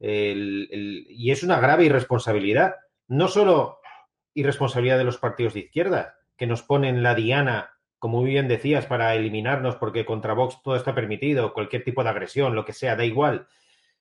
y 0.00 1.30
es 1.30 1.42
una 1.42 1.60
grave 1.60 1.86
irresponsabilidad, 1.86 2.74
no 3.08 3.28
solo 3.28 3.78
irresponsabilidad 4.34 4.98
de 4.98 5.04
los 5.04 5.18
partidos 5.18 5.54
de 5.54 5.60
izquierda, 5.60 6.18
que 6.36 6.46
nos 6.46 6.62
ponen 6.62 7.02
la 7.02 7.14
diana 7.14 7.78
como 7.98 8.20
muy 8.20 8.30
bien 8.30 8.48
decías, 8.48 8.86
para 8.86 9.14
eliminarnos, 9.14 9.76
porque 9.76 10.04
contra 10.04 10.34
Vox 10.34 10.62
todo 10.62 10.76
está 10.76 10.94
permitido, 10.94 11.52
cualquier 11.52 11.84
tipo 11.84 12.02
de 12.04 12.10
agresión, 12.10 12.54
lo 12.54 12.64
que 12.64 12.72
sea, 12.72 12.96
da 12.96 13.04
igual, 13.04 13.48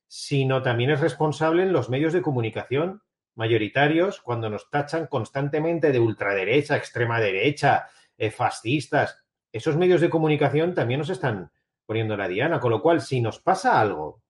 sino 0.08 0.62
también 0.62 0.92
es 0.92 1.02
responsable 1.02 1.64
en 1.64 1.74
los 1.74 1.90
medios 1.90 2.14
de 2.14 2.22
comunicación 2.22 3.02
mayoritarios 3.38 4.20
cuando 4.20 4.50
nos 4.50 4.70
tachan 4.70 5.08
constantemente 5.08 5.92
de 5.92 6.00
ultraderecha, 6.00 6.76
extrema 6.76 7.20
derecha, 7.20 7.88
eh, 8.18 8.32
fascistas. 8.32 9.24
Esos 9.52 9.78
medios 9.78 10.02
de 10.02 10.10
comunicación 10.10 10.74
también 10.74 11.00
nos 11.00 11.10
están 11.10 11.52
poniendo 11.86 12.18
la 12.18 12.28
diana, 12.28 12.60
con 12.60 12.72
lo 12.72 12.82
cual, 12.82 13.00
si 13.00 13.22
nos 13.22 13.40
pasa 13.40 13.80
algo, 13.80 14.24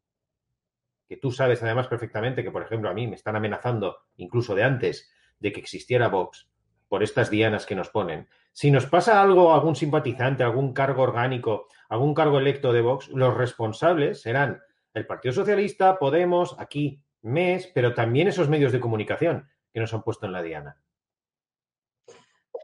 que 1.07 1.17
tú 1.17 1.31
sabes 1.31 1.63
además 1.63 1.87
perfectamente 1.87 2.43
que, 2.43 2.51
por 2.51 2.61
ejemplo, 2.61 2.89
a 2.89 2.93
mí 2.93 3.07
me 3.07 3.15
están 3.15 3.35
amenazando, 3.35 3.97
incluso 4.17 4.53
de 4.53 4.63
antes, 4.63 5.09
de 5.39 5.51
que 5.53 5.61
existiera 5.61 6.09
Vox, 6.09 6.49
por 6.89 7.01
estas 7.01 7.29
dianas 7.29 7.65
que 7.65 7.75
nos 7.75 7.89
ponen, 7.89 8.27
si 8.51 8.71
nos 8.71 8.85
pasa 8.85 9.21
algo 9.21 9.53
algún 9.53 9.75
simpatizante, 9.75 10.43
algún 10.43 10.73
cargo 10.73 11.03
orgánico, 11.03 11.67
algún 11.89 12.13
cargo 12.13 12.39
electo 12.39 12.73
de 12.73 12.81
Vox, 12.81 13.07
los 13.09 13.35
responsables 13.35 14.21
serán 14.21 14.61
el 14.93 15.05
Partido 15.05 15.33
Socialista, 15.33 15.97
Podemos, 15.97 16.55
aquí 16.59 17.01
MES, 17.21 17.69
pero 17.73 17.93
también 17.93 18.27
esos 18.27 18.49
medios 18.49 18.71
de 18.71 18.79
comunicación 18.79 19.49
que 19.73 19.79
nos 19.79 19.93
han 19.93 20.03
puesto 20.03 20.25
en 20.25 20.31
la 20.31 20.41
diana. 20.41 20.81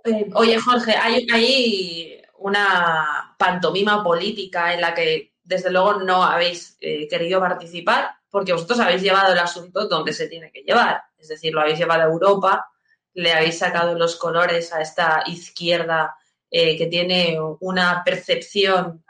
Eh, 0.06 0.30
oye, 0.34 0.58
Jorge, 0.58 0.96
hay, 0.96 2.22
una 2.40 3.36
pantomima 3.38 4.04
política 4.04 4.74
en 4.74 4.82
la 4.82 4.94
que 4.94 5.34
desde 5.44 5.72
luego 5.72 6.02
no 6.02 6.24
habéis 6.24 6.78
eh, 6.82 7.08
querido 7.08 7.40
participar 7.40 8.10
porque 8.30 8.52
vosotros 8.52 8.80
habéis 8.80 9.02
llevado 9.02 9.32
el 9.32 9.40
asunto 9.40 9.88
donde 9.88 10.12
se 10.12 10.28
tiene 10.28 10.52
que 10.52 10.64
llevar. 10.64 11.04
Es 11.18 11.30
decir, 11.30 11.54
lo 11.54 11.62
habéis 11.62 11.80
llevado 11.80 12.02
a 12.02 12.06
Europa 12.06 12.70
le 13.16 13.32
habéis 13.32 13.60
sacado 13.60 13.96
los 13.96 14.16
colores 14.16 14.74
a 14.74 14.82
esta 14.82 15.24
izquierda 15.28 16.16
eh, 16.50 16.76
que 16.76 16.88
tiene 16.88 17.38
una 17.60 18.02
percepción 18.04 19.06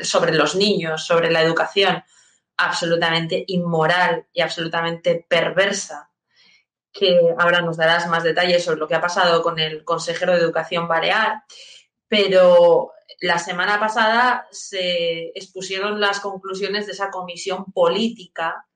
sobre 0.00 0.32
los 0.34 0.54
niños, 0.54 1.04
sobre 1.04 1.30
la 1.30 1.42
educación, 1.42 2.04
absolutamente 2.58 3.44
inmoral 3.46 4.26
y 4.32 4.42
absolutamente 4.42 5.24
perversa, 5.26 6.10
que 6.92 7.34
ahora 7.38 7.62
nos 7.62 7.76
darás 7.76 8.08
más 8.08 8.24
detalles 8.24 8.64
sobre 8.64 8.80
lo 8.80 8.88
que 8.88 8.96
ha 8.96 9.00
pasado 9.00 9.42
con 9.42 9.58
el 9.58 9.84
consejero 9.84 10.32
de 10.32 10.40
Educación 10.40 10.88
Balear, 10.88 11.44
pero 12.08 12.92
la 13.20 13.38
semana 13.38 13.78
pasada 13.78 14.46
se 14.50 15.28
expusieron 15.34 16.00
las 16.00 16.20
conclusiones 16.20 16.86
de 16.86 16.92
esa 16.92 17.10
comisión 17.10 17.66
política 17.72 18.66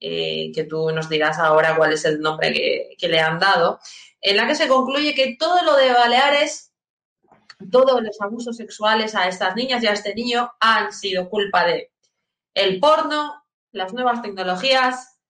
eh, 0.00 0.50
que 0.54 0.64
tú 0.64 0.90
nos 0.90 1.08
dirás 1.08 1.38
ahora 1.38 1.76
cuál 1.76 1.92
es 1.92 2.04
el 2.04 2.20
nombre 2.20 2.52
que, 2.98 3.08
le 3.08 3.20
han 3.20 3.38
dado, 3.38 3.78
en 4.20 4.36
la 4.36 4.46
que 4.46 4.54
se 4.54 4.68
concluye 4.68 5.14
que 5.14 5.36
todo 5.38 5.62
lo 5.62 5.76
de 5.76 5.92
Baleares, 5.92 6.72
todos 7.70 8.02
los 8.02 8.20
abusos 8.20 8.56
sexuales 8.56 9.14
a 9.14 9.28
estas 9.28 9.56
niñas 9.56 9.82
y 9.82 9.86
a 9.86 9.92
este 9.92 10.14
niño 10.14 10.52
han 10.60 10.92
sido 10.92 11.28
culpa 11.28 11.64
de 11.64 11.92
el 12.56 12.80
porno, 12.80 13.44
las 13.70 13.92
nuevas 13.92 14.22
tecnologías, 14.22 15.20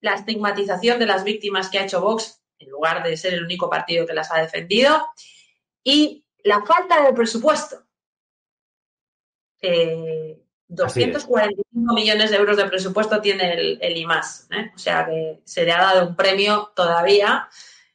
la 0.00 0.14
estigmatización 0.14 0.98
de 0.98 1.06
las 1.06 1.22
víctimas 1.22 1.70
que 1.70 1.78
ha 1.78 1.84
hecho 1.84 2.00
Vox, 2.00 2.42
en 2.58 2.70
lugar 2.70 3.04
de 3.04 3.16
ser 3.16 3.34
el 3.34 3.44
único 3.44 3.70
partido 3.70 4.04
que 4.04 4.14
las 4.14 4.32
ha 4.32 4.40
defendido, 4.40 5.06
y 5.84 6.26
la 6.42 6.62
falta 6.62 7.04
de 7.04 7.12
presupuesto. 7.12 7.84
Eh, 9.60 10.42
245 10.66 11.94
millones 11.94 12.30
de 12.30 12.36
euros 12.36 12.56
de 12.56 12.64
presupuesto 12.64 13.20
tiene 13.20 13.52
el, 13.52 13.78
el 13.80 13.96
IMAS. 13.96 14.48
¿eh? 14.50 14.72
O 14.74 14.78
sea 14.78 15.06
que 15.06 15.40
se 15.44 15.64
le 15.64 15.72
ha 15.72 15.82
dado 15.82 16.08
un 16.08 16.16
premio 16.16 16.72
todavía 16.74 17.48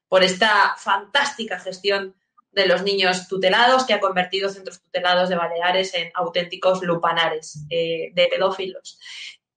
por 0.08 0.24
esta 0.24 0.76
fantástica 0.78 1.60
gestión 1.60 2.16
de 2.58 2.68
los 2.68 2.82
niños 2.82 3.28
tutelados 3.28 3.86
que 3.86 3.94
ha 3.94 4.00
convertido 4.00 4.50
centros 4.50 4.82
tutelados 4.82 5.30
de 5.30 5.36
Baleares 5.36 5.94
en 5.94 6.10
auténticos 6.16 6.82
lupanares 6.82 7.64
eh, 7.70 8.12
de 8.14 8.28
pedófilos. 8.28 9.00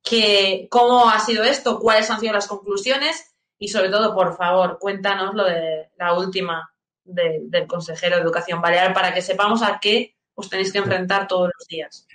Que, 0.02 0.68
¿Cómo 0.70 1.08
ha 1.08 1.18
sido 1.18 1.42
esto? 1.42 1.78
¿Cuáles 1.80 2.10
han 2.10 2.20
sido 2.20 2.34
las 2.34 2.46
conclusiones? 2.46 3.34
Y 3.58 3.68
sobre 3.68 3.88
todo, 3.88 4.14
por 4.14 4.36
favor, 4.36 4.78
cuéntanos 4.78 5.34
lo 5.34 5.44
de 5.44 5.88
la 5.96 6.12
última 6.12 6.70
del 7.02 7.66
consejero 7.66 8.16
de 8.16 8.22
Educación 8.22 8.60
Balear 8.60 8.92
para 8.92 9.14
que 9.14 9.22
sepamos 9.22 9.62
a 9.62 9.78
qué 9.80 10.16
os 10.34 10.50
tenéis 10.50 10.70
que 10.70 10.78
enfrentar 10.78 11.26
todos 11.26 11.50
los 11.58 11.66
días. 11.66 12.06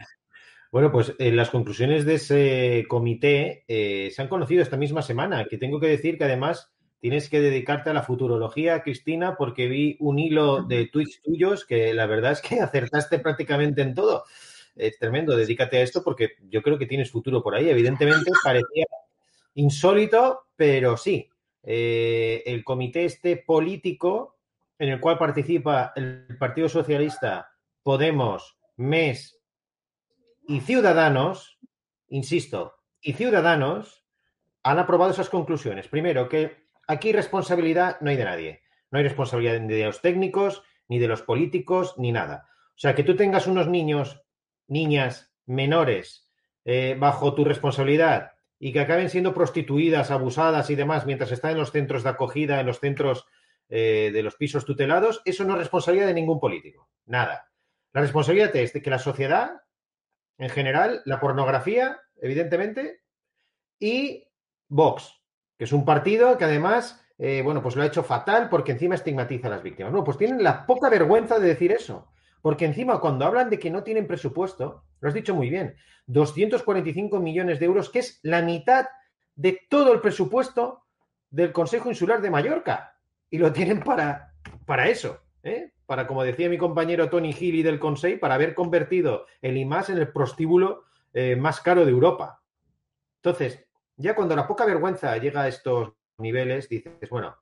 Bueno, 0.72 0.92
pues 0.92 1.14
eh, 1.18 1.32
las 1.32 1.50
conclusiones 1.50 2.06
de 2.06 2.16
ese 2.16 2.86
comité 2.88 3.66
eh, 3.68 4.12
se 4.12 4.22
han 4.22 4.28
conocido 4.28 4.62
esta 4.62 4.78
misma 4.78 5.02
semana, 5.02 5.46
que 5.50 5.58
tengo 5.58 5.80
que 5.80 5.88
decir 5.88 6.18
que 6.18 6.26
además 6.26 6.75
tienes 7.00 7.30
que 7.30 7.42
dedicarte 7.42 7.90
a 7.90 7.94
la 7.94 8.04
futurología, 8.04 8.82
Cristina, 8.82 9.36
porque 9.38 9.68
vi 9.68 9.98
un 10.00 10.20
hilo 10.20 10.64
de 10.64 10.88
tweets 10.88 11.22
tuyos 11.22 11.66
que 11.66 11.94
la 11.94 12.06
verdad 12.06 12.32
es 12.34 12.42
que 12.42 12.60
acertaste 12.62 13.20
prácticamente 13.20 13.82
en 13.82 13.94
todo. 13.94 14.24
Es 14.76 14.98
tremendo, 15.00 15.36
dedícate 15.36 15.78
a 15.78 15.82
esto 15.82 16.04
porque 16.04 16.32
yo 16.50 16.62
creo 16.62 16.78
que 16.78 16.86
tienes 16.86 17.12
futuro 17.12 17.42
por 17.42 17.56
ahí. 17.56 17.70
Evidentemente 17.70 18.32
parecía 18.44 18.86
insólito, 19.56 20.48
pero 20.56 20.98
sí. 20.98 21.30
Eh, 21.64 22.44
el 22.46 22.64
comité 22.64 23.06
este 23.06 23.38
político 23.38 24.38
en 24.78 24.90
el 24.90 25.00
cual 25.00 25.18
participa 25.18 25.94
el 25.96 26.38
Partido 26.38 26.70
Socialista, 26.70 27.52
Podemos, 27.82 28.58
MES, 28.78 29.40
y 30.48 30.60
Ciudadanos, 30.60 31.58
insisto, 32.10 32.76
y 33.02 33.14
Ciudadanos 33.14 34.04
han 34.64 34.80
aprobado 34.80 35.12
esas 35.12 35.30
conclusiones. 35.30 35.88
Primero, 35.88 36.28
que 36.28 36.65
aquí 36.88 37.12
responsabilidad 37.12 37.98
no 38.02 38.10
hay 38.10 38.18
de 38.18 38.26
nadie. 38.26 38.62
No 38.92 39.00
hay 39.00 39.04
responsabilidad 39.04 39.60
ni 39.60 39.74
de 39.74 39.86
los 39.86 40.02
técnicos, 40.02 40.64
ni 40.88 41.00
de 41.00 41.08
los 41.08 41.22
políticos, 41.22 41.96
ni 41.98 42.12
nada. 42.12 42.48
O 42.70 42.78
sea, 42.78 42.96
que 42.96 43.04
tú 43.04 43.16
tengas 43.16 43.48
unos 43.48 43.68
niños, 43.68 44.24
niñas 44.68 45.34
menores 45.46 46.30
eh, 46.64 46.96
bajo 46.98 47.34
tu 47.34 47.46
responsabilidad 47.46 48.32
y 48.60 48.72
que 48.72 48.80
acaben 48.80 49.10
siendo 49.10 49.34
prostituidas, 49.34 50.12
abusadas 50.12 50.70
y 50.70 50.76
demás 50.76 51.06
mientras 51.06 51.32
están 51.32 51.52
en 51.52 51.58
los 51.58 51.72
centros 51.72 52.04
de 52.04 52.10
acogida, 52.10 52.60
en 52.60 52.66
los 52.66 52.80
centros 52.80 53.26
eh, 53.70 54.12
de 54.14 54.24
los 54.24 54.36
pisos 54.36 54.66
tutelados, 54.66 55.22
eso 55.26 55.44
no 55.44 55.54
es 55.54 55.60
responsabilidad 55.60 56.08
de 56.08 56.14
ningún 56.14 56.40
político. 56.40 56.90
Nada. 57.06 57.50
La 57.94 58.02
responsabilidad 58.02 58.56
es 58.56 58.74
de 58.74 58.82
que 58.82 58.90
la 58.90 59.00
sociedad 59.00 59.62
en 60.38 60.50
general, 60.50 61.02
la 61.06 61.20
pornografía, 61.20 62.02
evidentemente, 62.22 63.02
y 63.80 64.28
Vox, 64.68 65.14
que 65.58 65.66
es 65.66 65.74
un 65.74 65.86
partido 65.86 66.38
que 66.38 66.46
además, 66.46 67.06
eh, 67.18 67.42
bueno, 67.44 67.62
pues 67.62 67.76
lo 67.76 67.84
ha 67.84 67.88
hecho 67.88 68.04
fatal 68.04 68.50
porque 68.50 68.74
encima 68.74 68.96
estigmatiza 68.96 69.48
a 69.48 69.52
las 69.52 69.64
víctimas. 69.64 69.94
No, 69.94 70.04
pues 70.04 70.18
tienen 70.18 70.44
la 70.44 70.66
poca 70.66 70.90
vergüenza 70.90 71.40
de 71.40 71.48
decir 71.48 71.72
eso. 71.72 72.12
Porque 72.42 72.66
encima, 72.66 73.00
cuando 73.00 73.26
hablan 73.26 73.50
de 73.50 73.58
que 73.58 73.72
no 73.72 73.84
tienen 73.84 74.08
presupuesto, 74.08 74.84
lo 75.00 75.08
has 75.08 75.14
dicho 75.16 75.34
muy 75.34 75.50
bien, 75.50 75.76
245 76.08 77.20
millones 77.20 77.60
de 77.60 77.66
euros, 77.66 77.90
que 77.90 78.00
es 78.00 78.20
la 78.22 78.42
mitad 78.42 78.86
de 79.36 79.60
todo 79.70 79.94
el 79.94 80.02
presupuesto 80.02 80.84
del 81.30 81.52
Consejo 81.52 81.90
Insular 81.90 82.22
de 82.22 82.30
Mallorca. 82.30 82.98
Y 83.30 83.40
lo 83.40 83.52
tienen 83.52 83.82
para, 83.82 84.34
para 84.66 84.88
eso. 84.90 85.22
¿eh? 85.44 85.72
para, 85.86 86.08
como 86.08 86.24
decía 86.24 86.50
mi 86.50 86.58
compañero 86.58 87.10
Tony 87.10 87.32
Healy 87.32 87.64
del 87.64 87.80
Consejo, 87.80 88.20
para 88.20 88.36
haber 88.36 88.56
convertido 88.56 89.28
el 89.42 89.58
IMAS 89.58 89.90
en 89.90 90.00
el 90.00 90.12
prostíbulo 90.12 90.86
eh, 91.14 91.36
más 91.36 91.62
caro 91.62 91.86
de 91.86 91.92
Europa. 91.92 92.42
Entonces, 93.18 93.65
ya 93.98 94.16
cuando 94.16 94.36
la 94.36 94.48
poca 94.48 94.66
vergüenza 94.66 95.18
llega 95.18 95.44
a 95.44 95.48
estos 95.48 95.94
niveles, 96.18 96.70
dices, 96.70 97.10
bueno, 97.10 97.38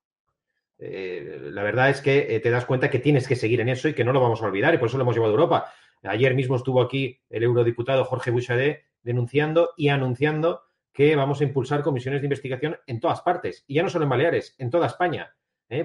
eh, 0.78 1.40
la 1.52 1.64
verdad 1.64 1.90
es 1.90 2.02
que 2.02 2.40
te 2.42 2.50
das 2.50 2.66
cuenta 2.66 2.90
que 2.90 3.00
tienes 3.00 3.28
que 3.28 3.36
seguir 3.36 3.62
en 3.62 3.70
eso 3.70 3.88
y 3.88 3.94
que 3.94 4.04
no 4.04 4.14
lo 4.14 4.22
vamos 4.22 4.42
a 4.42 4.46
olvidar 4.46 4.74
y 4.74 4.78
por 4.78 4.88
eso 4.88 4.98
lo 4.98 5.04
hemos 5.04 5.16
llevado 5.16 5.32
a 5.32 5.36
Europa. 5.36 5.74
Ayer 6.04 6.36
mismo 6.36 6.56
estuvo 6.56 6.82
aquí 6.82 7.22
el 7.30 7.44
eurodiputado 7.44 8.06
Jorge 8.06 8.32
Bouchardet 8.32 8.86
denunciando 9.02 9.72
y 9.78 9.90
anunciando 9.90 10.64
que 10.92 11.16
vamos 11.16 11.42
a 11.42 11.44
impulsar 11.44 11.82
comisiones 11.82 12.22
de 12.22 12.28
investigación 12.28 12.78
en 12.86 13.00
todas 13.00 13.22
partes, 13.22 13.64
y 13.68 13.76
ya 13.76 13.84
no 13.84 13.90
solo 13.90 14.04
en 14.04 14.10
Baleares, 14.10 14.56
en 14.60 14.70
toda 14.70 14.88
España, 14.88 15.36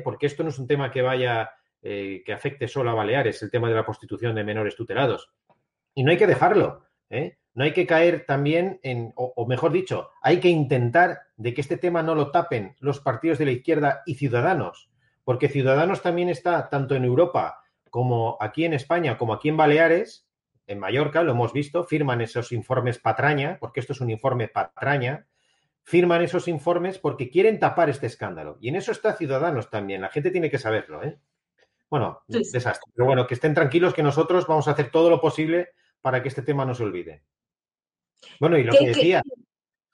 porque 0.04 0.26
esto 0.26 0.42
no 0.42 0.50
es 0.50 0.58
un 0.58 0.66
tema 0.66 0.90
que 0.90 1.00
vaya 1.00 1.50
eh, 1.80 2.22
que 2.26 2.32
afecte 2.32 2.68
solo 2.68 2.90
a 2.90 2.94
Baleares, 2.94 3.42
el 3.42 3.50
tema 3.50 3.68
de 3.68 3.74
la 3.74 3.84
prostitución 3.84 4.34
de 4.34 4.44
menores 4.44 4.76
tutelados. 4.76 5.30
Y 5.94 6.02
no 6.02 6.10
hay 6.10 6.16
que 6.16 6.26
dejarlo. 6.26 6.87
¿Eh? 7.10 7.38
No 7.54 7.64
hay 7.64 7.72
que 7.72 7.86
caer 7.86 8.24
también 8.24 8.78
en, 8.82 9.12
o, 9.16 9.46
mejor 9.46 9.72
dicho, 9.72 10.10
hay 10.22 10.38
que 10.38 10.48
intentar 10.48 11.22
de 11.36 11.54
que 11.54 11.60
este 11.60 11.76
tema 11.76 12.02
no 12.02 12.14
lo 12.14 12.30
tapen 12.30 12.76
los 12.78 13.00
partidos 13.00 13.38
de 13.38 13.46
la 13.46 13.50
izquierda 13.50 14.02
y 14.06 14.14
Ciudadanos, 14.14 14.90
porque 15.24 15.48
Ciudadanos 15.48 16.00
también 16.00 16.28
está 16.28 16.68
tanto 16.68 16.94
en 16.94 17.04
Europa 17.04 17.60
como 17.90 18.36
aquí 18.40 18.64
en 18.64 18.74
España, 18.74 19.18
como 19.18 19.32
aquí 19.32 19.48
en 19.48 19.56
Baleares, 19.56 20.28
en 20.68 20.78
Mallorca, 20.78 21.22
lo 21.22 21.32
hemos 21.32 21.52
visto, 21.52 21.82
firman 21.82 22.20
esos 22.20 22.52
informes 22.52 22.98
patraña, 22.98 23.56
porque 23.58 23.80
esto 23.80 23.92
es 23.92 24.00
un 24.00 24.10
informe 24.10 24.48
patraña, 24.48 25.26
firman 25.82 26.22
esos 26.22 26.46
informes 26.46 26.98
porque 26.98 27.30
quieren 27.30 27.58
tapar 27.58 27.88
este 27.88 28.06
escándalo. 28.06 28.58
Y 28.60 28.68
en 28.68 28.76
eso 28.76 28.92
está 28.92 29.14
Ciudadanos 29.14 29.70
también. 29.70 30.02
La 30.02 30.10
gente 30.10 30.30
tiene 30.30 30.50
que 30.50 30.58
saberlo. 30.58 31.02
¿eh? 31.02 31.18
Bueno, 31.88 32.22
desastre. 32.28 32.92
Pero 32.94 33.06
bueno, 33.06 33.26
que 33.26 33.34
estén 33.34 33.54
tranquilos 33.54 33.94
que 33.94 34.02
nosotros 34.02 34.46
vamos 34.46 34.68
a 34.68 34.72
hacer 34.72 34.90
todo 34.90 35.08
lo 35.08 35.20
posible 35.20 35.70
para 36.00 36.22
que 36.22 36.28
este 36.28 36.42
tema 36.42 36.64
no 36.64 36.74
se 36.74 36.84
olvide. 36.84 37.24
Bueno, 38.40 38.58
y 38.58 38.64
lo 38.64 38.72
que 38.72 38.88
decía. 38.88 39.22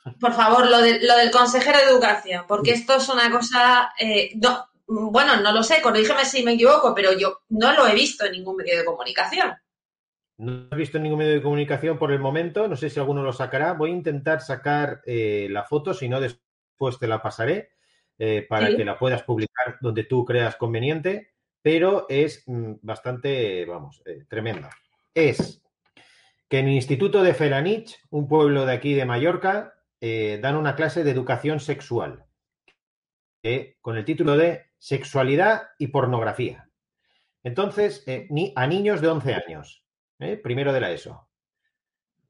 Por 0.20 0.34
favor, 0.34 0.68
lo, 0.68 0.78
lo, 0.78 1.16
del 1.16 1.30
consejero 1.30 1.78
de 1.78 1.84
educación, 1.84 2.44
porque 2.46 2.72
esto 2.72 2.96
es 2.96 3.08
una 3.08 3.30
cosa. 3.30 3.92
Eh, 3.98 4.32
bueno, 4.86 5.40
no 5.40 5.52
lo 5.52 5.62
sé, 5.62 5.80
corrígeme 5.80 6.26
si 6.26 6.42
me 6.42 6.52
equivoco, 6.52 6.94
pero 6.94 7.12
yo 7.18 7.38
no 7.48 7.72
lo 7.72 7.86
he 7.86 7.94
visto 7.94 8.26
en 8.26 8.32
ningún 8.32 8.56
medio 8.56 8.78
de 8.78 8.84
comunicación. 8.84 9.54
No 10.36 10.68
he 10.70 10.76
visto 10.76 10.98
en 10.98 11.04
ningún 11.04 11.20
medio 11.20 11.34
de 11.34 11.42
comunicación 11.42 11.96
por 11.96 12.12
el 12.12 12.18
momento, 12.18 12.68
no 12.68 12.76
sé 12.76 12.90
si 12.90 13.00
alguno 13.00 13.22
lo 13.22 13.32
sacará. 13.32 13.72
Voy 13.72 13.90
a 13.90 13.94
intentar 13.94 14.42
sacar 14.42 15.00
eh, 15.06 15.48
la 15.50 15.64
foto, 15.64 15.94
si 15.94 16.08
no, 16.08 16.20
después 16.20 16.98
te 16.98 17.06
la 17.06 17.22
pasaré 17.22 17.70
eh, 18.18 18.44
para 18.46 18.76
que 18.76 18.84
la 18.84 18.98
puedas 18.98 19.22
publicar 19.22 19.78
donde 19.80 20.04
tú 20.04 20.24
creas 20.26 20.56
conveniente, 20.56 21.32
pero 21.62 22.04
es 22.10 22.42
mm, 22.46 22.74
bastante, 22.82 23.64
vamos, 23.64 24.02
tremenda. 24.28 24.68
Es 25.14 25.63
que 26.54 26.60
en 26.60 26.68
el 26.68 26.74
Instituto 26.74 27.24
de 27.24 27.34
Felanich, 27.34 27.98
un 28.10 28.28
pueblo 28.28 28.64
de 28.64 28.74
aquí 28.74 28.94
de 28.94 29.04
Mallorca, 29.04 29.74
eh, 30.00 30.38
dan 30.40 30.54
una 30.54 30.76
clase 30.76 31.02
de 31.02 31.10
educación 31.10 31.58
sexual 31.58 32.26
con 33.80 33.96
el 33.96 34.04
título 34.04 34.36
de 34.36 34.66
Sexualidad 34.78 35.70
y 35.80 35.88
Pornografía. 35.88 36.70
Entonces, 37.42 38.04
eh, 38.06 38.28
ni, 38.30 38.52
a 38.54 38.68
niños 38.68 39.00
de 39.00 39.08
11 39.08 39.34
años, 39.34 39.84
eh, 40.20 40.36
primero 40.36 40.72
de 40.72 40.80
la 40.80 40.92
ESO. 40.92 41.28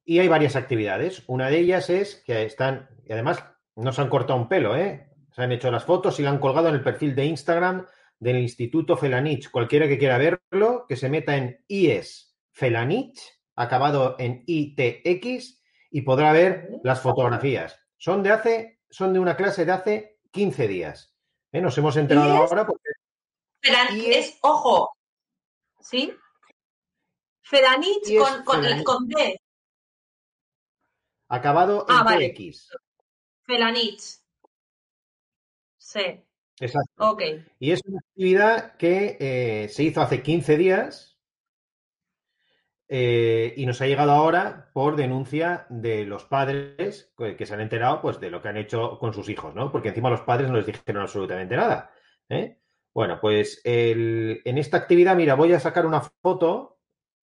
Y 0.07 0.21
hay 0.21 0.29
varias 0.29 0.57
actividades. 0.57 1.23
Una 1.27 1.51
de 1.51 1.59
ellas 1.59 1.91
es 1.91 2.23
que 2.25 2.45
están, 2.45 2.89
y 3.05 3.13
además 3.13 3.45
no 3.77 3.93
se 3.93 4.01
han 4.01 4.09
cortado 4.09 4.39
un 4.39 4.49
pelo. 4.49 4.75
Se 4.75 5.43
han 5.43 5.53
hecho 5.53 5.71
las 5.71 5.85
fotos 5.85 6.19
y 6.19 6.23
la 6.23 6.31
han 6.31 6.39
colgado 6.39 6.71
en 6.71 6.77
el 6.77 6.83
perfil 6.83 7.15
de 7.15 7.27
Instagram 7.27 7.87
del 8.19 8.39
Instituto 8.39 8.97
Felanich. 8.97 9.51
Cualquiera 9.51 9.87
que 9.87 9.99
quiera 9.99 10.17
verlo, 10.17 10.87
que 10.89 10.97
se 10.97 11.11
meta 11.11 11.37
en 11.37 11.63
IES 11.69 12.35
Felanich 12.53 13.35
acabado 13.57 14.17
en 14.19 14.43
ITX 14.47 15.61
y 15.91 16.03
podrá 16.03 16.33
ver 16.33 16.71
las 16.83 17.01
fotografías. 17.01 17.79
Son 17.97 18.23
de 18.23 18.31
hace, 18.31 18.81
son 18.91 19.13
de 19.13 19.21
una 19.21 19.37
clase 19.37 19.65
de 19.65 19.73
hace 19.73 20.19
15 20.31 20.69
días. 20.69 21.15
¿Eh? 21.53 21.61
Nos 21.61 21.79
hemos 21.79 21.97
enterado 21.97 22.37
ahora 22.37 22.67
porque. 22.67 22.91
es, 24.11 24.39
ojo, 24.43 24.97
¿sí? 25.81 26.13
Fedanich 27.43 28.19
con, 28.19 28.45
con, 28.45 28.83
con, 28.83 29.09
D. 29.09 29.41
Acabado 31.29 31.87
en 31.89 31.95
ah, 31.97 32.19
TX. 32.19 32.71
Felanich. 33.43 34.03
Sí. 35.77 36.25
Exacto. 36.59 37.11
Ok. 37.11 37.23
Y 37.59 37.73
es 37.73 37.81
una 37.85 38.01
actividad 38.01 38.77
que 38.77 39.17
eh, 39.21 39.69
se 39.69 39.83
hizo 39.83 40.01
hace 40.01 40.23
15 40.23 40.57
días 40.57 41.14
eh, 42.89 43.55
y 43.57 43.65
nos 43.65 43.81
ha 43.81 43.87
llegado 43.87 44.13
ahora 44.13 44.71
por 44.73 44.97
denuncia 44.97 45.67
de 45.71 46.05
los 46.05 46.25
padres 46.25 47.13
que 47.17 47.47
se 47.47 47.55
han 47.55 47.61
enterado 47.61 48.03
pues, 48.03 48.21
de 48.21 48.31
lo 48.31 48.43
que 48.43 48.49
han 48.49 48.59
hecho 48.59 48.99
con 48.99 49.15
sus 49.15 49.29
hijos, 49.29 49.55
¿no? 49.55 49.73
Porque 49.73 49.89
encima 49.89 50.11
los 50.11 50.21
padres 50.21 50.51
no 50.51 50.57
les 50.57 50.67
dijeron 50.67 51.03
absolutamente 51.03 51.57
nada. 51.57 51.91
¿eh? 52.29 52.59
Bueno, 52.93 53.19
pues 53.21 53.61
en 53.65 54.59
esta 54.59 54.77
actividad, 54.77 55.17
mira, 55.17 55.35
voy 55.35 55.53
a 55.53 55.61
sacar 55.61 55.87
una 55.87 56.01
foto. 56.01 56.79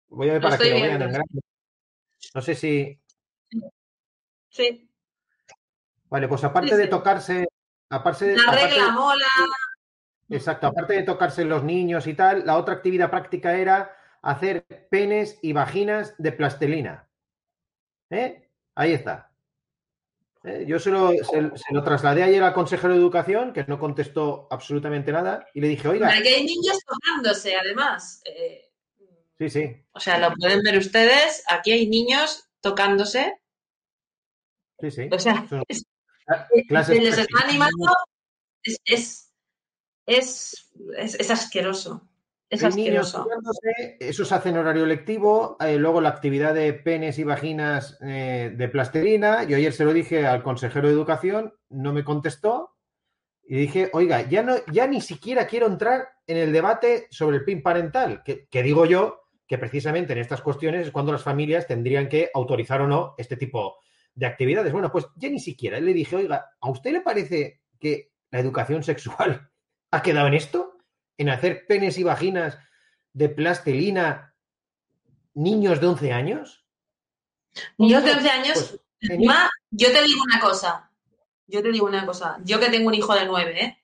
Voy 0.09 0.29
a 0.29 0.33
ver 0.33 0.41
para 0.41 0.57
que 0.57 0.69
lo 0.69 0.75
vean 0.75 1.01
en 1.01 1.11
grande. 1.11 1.41
No 2.33 2.41
sé 2.41 2.55
si. 2.55 2.99
Sí. 4.49 4.89
Vale, 6.09 6.27
pues 6.27 6.43
aparte 6.43 6.75
de 6.75 6.87
tocarse. 6.87 7.47
Aparte, 7.89 8.35
la 8.35 8.51
regla 8.51 8.91
mola. 8.91 9.25
Exacto, 10.29 10.67
aparte 10.67 10.93
de 10.93 11.03
tocarse 11.03 11.43
los 11.43 11.63
niños 11.63 12.07
y 12.07 12.13
tal, 12.13 12.45
la 12.45 12.57
otra 12.57 12.75
actividad 12.75 13.09
práctica 13.09 13.53
era 13.57 13.93
hacer 14.21 14.65
penes 14.89 15.39
y 15.41 15.53
vaginas 15.53 16.15
de 16.17 16.31
plastelina. 16.31 17.09
¿Eh? 18.09 18.49
Ahí 18.75 18.93
está. 18.93 19.31
¿Eh? 20.43 20.65
Yo 20.67 20.79
se 20.79 20.89
lo, 20.89 21.11
se, 21.11 21.81
trasladé 21.83 22.23
ayer 22.23 22.43
al 22.43 22.53
consejero 22.53 22.93
de 22.93 22.99
educación, 22.99 23.53
que 23.53 23.63
no 23.65 23.79
contestó 23.79 24.47
absolutamente 24.49 25.11
nada, 25.11 25.47
y 25.53 25.61
le 25.61 25.67
dije, 25.67 25.87
oiga. 25.87 26.09
Aquí 26.09 26.27
hay 26.27 26.43
niños 26.43 26.79
tocándose, 26.85 27.55
además. 27.55 28.21
Eh, 28.25 28.71
sí, 29.37 29.49
sí. 29.49 29.85
O 29.91 29.99
sea, 29.99 30.17
lo 30.17 30.35
pueden 30.35 30.61
ver 30.63 30.77
ustedes. 30.77 31.43
Aquí 31.47 31.71
hay 31.71 31.87
niños 31.87 32.49
tocándose. 32.59 33.39
Sí, 34.79 34.91
sí. 34.91 35.09
O 35.11 35.19
sea, 35.19 35.45
se 35.47 36.99
les 36.99 37.17
está 37.17 37.43
animando. 37.43 37.93
es, 38.63 39.31
es, 40.05 40.71
es 40.97 41.31
asqueroso. 41.31 42.10
Es 42.51 42.63
eso 43.99 44.25
se 44.25 44.35
hace 44.35 44.49
en 44.49 44.57
horario 44.57 44.85
lectivo. 44.85 45.55
Eh, 45.61 45.77
luego 45.77 46.01
la 46.01 46.09
actividad 46.09 46.53
de 46.53 46.73
penes 46.73 47.17
y 47.17 47.23
vaginas 47.23 47.97
eh, 48.01 48.53
de 48.53 48.67
plastilina. 48.67 49.45
Yo 49.45 49.55
ayer 49.55 49.71
se 49.71 49.85
lo 49.85 49.93
dije 49.93 50.27
al 50.27 50.43
consejero 50.43 50.89
de 50.89 50.93
educación, 50.93 51.53
no 51.69 51.93
me 51.93 52.03
contestó. 52.03 52.75
Y 53.43 53.55
dije, 53.55 53.89
oiga, 53.93 54.27
ya, 54.29 54.43
no, 54.43 54.55
ya 54.69 54.85
ni 54.85 54.99
siquiera 54.99 55.47
quiero 55.47 55.67
entrar 55.67 56.09
en 56.27 56.37
el 56.37 56.51
debate 56.51 57.07
sobre 57.09 57.37
el 57.37 57.45
PIN 57.45 57.63
parental, 57.63 58.21
que, 58.23 58.63
digo 58.63 58.85
yo 58.85 59.21
que 59.47 59.57
precisamente 59.57 60.13
en 60.13 60.19
estas 60.19 60.41
cuestiones 60.41 60.87
es 60.87 60.91
cuando 60.91 61.11
las 61.11 61.23
familias 61.23 61.67
tendrían 61.67 62.07
que 62.07 62.31
autorizar 62.33 62.81
o 62.81 62.87
no 62.87 63.15
este 63.17 63.37
tipo 63.37 63.77
de 64.13 64.25
actividades. 64.25 64.73
Bueno, 64.73 64.91
pues 64.91 65.07
ya 65.15 65.29
ni 65.29 65.39
siquiera. 65.39 65.79
Le 65.79 65.93
dije, 65.93 66.17
oiga, 66.17 66.51
¿a 66.59 66.69
usted 66.69 66.91
le 66.91 67.01
parece 67.01 67.61
que 67.79 68.11
la 68.29 68.39
educación 68.39 68.83
sexual 68.83 69.49
ha 69.91 70.01
quedado 70.01 70.27
en 70.27 70.33
esto? 70.33 70.80
En 71.17 71.29
hacer 71.29 71.65
penes 71.67 71.97
y 71.97 72.03
vaginas 72.03 72.57
de 73.13 73.29
plastilina 73.29 74.35
niños 75.33 75.79
de 75.79 75.87
11 75.87 76.13
años? 76.13 76.65
Niños 77.77 78.03
de 78.03 78.11
11 78.11 78.29
años. 78.29 78.79
Pues, 78.99 79.19
yo 79.71 79.91
te 79.91 80.03
digo 80.03 80.21
una 80.23 80.39
cosa. 80.39 80.91
Yo 81.47 81.61
te 81.61 81.71
digo 81.71 81.85
una 81.85 82.05
cosa. 82.05 82.37
Yo 82.43 82.59
que 82.59 82.69
tengo 82.69 82.87
un 82.87 82.93
hijo 82.93 83.13
de 83.13 83.25
9, 83.25 83.63
¿eh? 83.63 83.77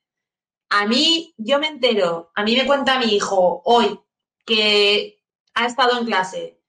A 0.69 0.85
mí, 0.85 1.33
yo 1.37 1.59
me 1.59 1.67
entero, 1.67 2.31
a 2.35 2.43
mí 2.43 2.55
me 2.55 2.65
cuenta 2.65 2.99
mi 2.99 3.15
hijo 3.15 3.61
hoy 3.63 3.99
que 4.45 5.23
ha 5.53 5.65
estado 5.65 5.97
en 5.97 6.05
clase 6.05 6.61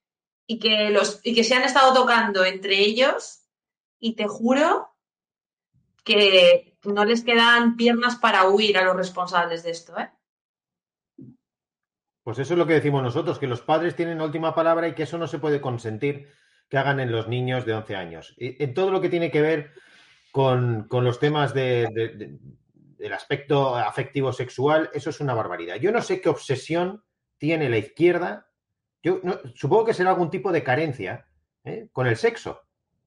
y 0.46 0.58
que, 0.58 0.90
los, 0.90 1.20
y 1.24 1.34
que 1.34 1.44
se 1.44 1.54
han 1.54 1.64
estado 1.64 1.92
tocando 1.92 2.44
entre 2.44 2.78
ellos 2.78 3.40
y 3.98 4.14
te 4.14 4.28
juro 4.28 4.94
que 6.04 6.78
no 6.84 7.04
les 7.04 7.22
quedan 7.22 7.76
piernas 7.76 8.16
para 8.16 8.48
huir 8.48 8.78
a 8.78 8.84
los 8.84 8.96
responsables 8.96 9.62
de 9.64 9.70
esto, 9.72 9.98
¿eh? 9.98 10.10
Pues 12.28 12.40
eso 12.40 12.52
es 12.52 12.58
lo 12.58 12.66
que 12.66 12.74
decimos 12.74 13.02
nosotros, 13.02 13.38
que 13.38 13.46
los 13.46 13.62
padres 13.62 13.96
tienen 13.96 14.18
la 14.18 14.24
última 14.24 14.54
palabra 14.54 14.86
y 14.86 14.94
que 14.94 15.04
eso 15.04 15.16
no 15.16 15.26
se 15.26 15.38
puede 15.38 15.62
consentir 15.62 16.28
que 16.68 16.76
hagan 16.76 17.00
en 17.00 17.10
los 17.10 17.26
niños 17.26 17.64
de 17.64 17.72
11 17.72 17.96
años. 17.96 18.34
Y 18.36 18.62
en 18.62 18.74
todo 18.74 18.90
lo 18.90 19.00
que 19.00 19.08
tiene 19.08 19.30
que 19.30 19.40
ver 19.40 19.72
con, 20.30 20.86
los 20.90 21.18
temas 21.20 21.54
del 21.54 22.38
aspecto 23.14 23.74
afectivo 23.74 24.30
sexual, 24.34 24.90
eso 24.92 25.08
es 25.08 25.20
una 25.20 25.32
barbaridad. 25.32 25.76
Yo 25.76 25.90
no 25.90 26.02
sé 26.02 26.20
qué 26.20 26.28
obsesión 26.28 27.02
tiene 27.38 27.70
la 27.70 27.78
izquierda. 27.78 28.50
Yo 29.02 29.22
supongo 29.54 29.86
que 29.86 29.94
será 29.94 30.10
algún 30.10 30.28
tipo 30.28 30.52
de 30.52 30.62
carencia 30.62 31.26
¿eh? 31.64 31.88
con 31.92 32.06
el 32.06 32.18
sexo. 32.18 32.60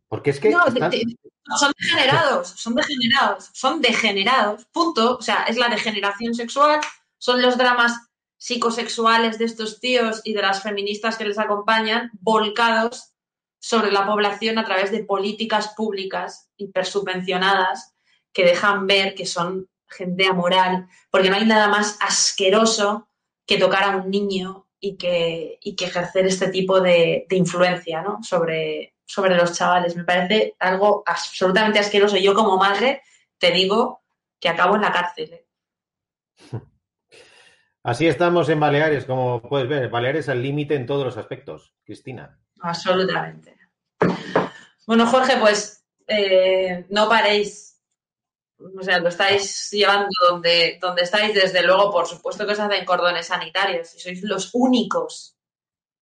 Porque 0.08 0.32
es 0.32 0.40
que. 0.40 0.50
No, 0.50 0.64
son 0.66 1.72
degenerados, 1.78 2.48
son 2.48 2.74
degenerados, 2.74 3.52
son 3.54 3.82
degenerados, 3.82 4.66
punto. 4.66 5.18
O 5.18 5.22
sea, 5.22 5.44
es 5.44 5.58
la 5.58 5.70
degeneración 5.70 6.34
sexual, 6.34 6.80
son 7.20 7.40
los 7.40 7.56
dramas 7.56 8.11
psicosexuales 8.42 9.38
de 9.38 9.46
estos 9.46 9.80
tíos 9.80 10.22
y 10.24 10.34
de 10.34 10.42
las 10.42 10.64
feministas 10.64 11.16
que 11.16 11.26
les 11.26 11.38
acompañan 11.38 12.10
volcados 12.22 13.14
sobre 13.60 13.92
la 13.92 14.08
población 14.08 14.58
a 14.58 14.66
través 14.66 14.90
de 14.90 15.04
políticas 15.04 15.76
públicas 15.76 16.50
hipersubvencionadas 16.58 17.94
que 18.34 18.44
dejan 18.44 18.88
ver 18.88 19.14
que 19.14 19.28
son 19.28 19.70
gente 19.88 20.26
amoral, 20.26 20.88
porque 21.12 21.30
no 21.30 21.36
hay 21.36 21.46
nada 21.46 21.68
más 21.68 22.00
asqueroso 22.02 23.08
que 23.46 23.60
tocar 23.60 23.84
a 23.84 23.98
un 23.98 24.10
niño 24.10 24.68
y 24.80 24.98
que, 24.98 25.60
que 25.78 25.86
ejercer 25.86 26.26
este 26.26 26.48
tipo 26.48 26.82
de, 26.82 27.28
influencia 27.30 28.02
¿no? 28.02 28.24
sobre, 28.24 28.96
sobre 29.06 29.36
los 29.36 29.56
chavales. 29.56 29.96
Me 29.96 30.04
parece 30.04 30.56
algo 30.58 31.04
absolutamente 31.06 31.78
asqueroso. 31.78 32.18
Yo 32.18 32.34
como 32.34 32.58
madre 32.58 33.04
te 33.38 33.52
digo 33.52 34.02
que 34.40 34.50
acabo 34.50 34.78
en 34.78 34.82
la 34.82 34.92
cárcel. 34.92 35.32
¿eh? 35.32 35.46
Así 37.84 38.08
estamos 38.08 38.48
en 38.50 38.60
Baleares, 38.60 39.06
como 39.06 39.42
puedes 39.42 39.68
ver. 39.68 39.90
Baleares 39.90 40.30
al 40.30 40.42
límite 40.42 40.76
en 40.76 40.86
todos 40.86 41.06
los 41.06 41.18
aspectos, 41.18 41.74
Cristina. 41.84 42.40
Absolutamente. 42.60 43.58
Bueno, 44.86 45.08
Jorge, 45.08 45.38
pues 45.38 45.84
eh, 46.08 46.86
no 46.90 47.10
paréis. 47.10 47.80
O 48.60 48.84
sea, 48.84 49.00
lo 49.00 49.10
estáis 49.10 49.70
llevando 49.72 50.10
donde, 50.30 50.78
donde 50.80 51.02
estáis. 51.02 51.34
Desde 51.34 51.64
luego, 51.64 51.92
por 51.92 52.06
supuesto 52.06 52.46
que 52.46 52.54
os 52.54 52.60
hacen 52.60 52.86
cordones 52.86 53.28
sanitarios 53.28 53.96
y 53.96 54.00
sois 54.00 54.22
los 54.22 54.52
únicos 54.54 55.36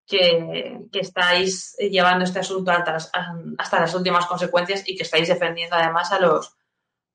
que, 0.10 0.90
estáis 0.94 1.76
llevando 1.78 2.26
este 2.26 2.40
asunto 2.40 2.72
hasta 2.72 2.94
las, 2.94 3.12
hasta 3.58 3.80
las, 3.80 3.94
últimas 3.94 4.26
consecuencias 4.26 4.84
y 4.88 4.96
que 4.96 5.04
estáis 5.04 5.28
defendiendo 5.28 5.76
además 5.76 6.12
a 6.12 6.20
los, 6.20 6.58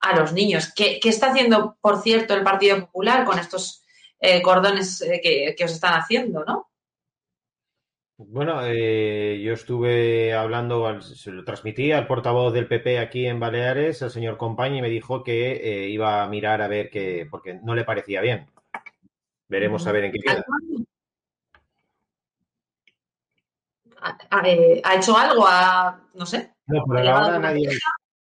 a 0.00 0.16
los 0.16 0.33
niños. 0.33 0.72
¿Qué, 0.74 1.00
está 1.03 1.33
haciendo, 1.33 1.77
por 1.81 2.00
cierto, 2.00 2.35
el 2.35 2.44
Partido 2.44 2.81
Popular 2.81 3.24
con 3.24 3.38
estos 3.38 3.83
eh, 4.24 4.42
cordones 4.42 5.02
eh, 5.02 5.20
que, 5.22 5.54
que, 5.56 5.64
os 5.64 5.72
están 5.72 5.94
haciendo, 5.94 6.44
no? 6.44 6.70
Bueno, 8.16 8.60
eh, 8.64 9.40
yo 9.44 9.52
estuve 9.52 10.32
hablando, 10.32 11.02
se 11.02 11.30
lo 11.30 11.44
transmití 11.44 11.92
al 11.92 12.06
portavoz 12.06 12.54
del 12.54 12.68
PP 12.68 12.98
aquí 12.98 13.26
en 13.26 13.38
Baleares, 13.38 14.02
al 14.02 14.10
señor 14.10 14.38
Compañi, 14.38 14.78
y 14.78 14.82
me 14.82 14.88
dijo 14.88 15.22
que 15.22 15.88
iba 15.90 16.22
a 16.22 16.28
mirar 16.28 16.62
a 16.62 16.68
ver 16.68 16.90
qué, 16.90 17.26
porque 17.30 17.60
no 17.62 17.74
le 17.74 17.84
parecía 17.84 18.20
bien. 18.20 18.46
Veremos 19.48 19.87
a 19.87 19.92
ver 19.92 20.04
en 20.04 20.12
qué 20.12 20.18
queda. 20.20 20.44
¿Ha, 24.00 24.94
hecho 24.94 25.16
algo? 25.16 25.46
no 26.14 26.24
sé. 26.24 26.54
No, 26.66 26.84
por 26.84 26.98
ahora, 26.98 27.38
nadie, 27.38 27.68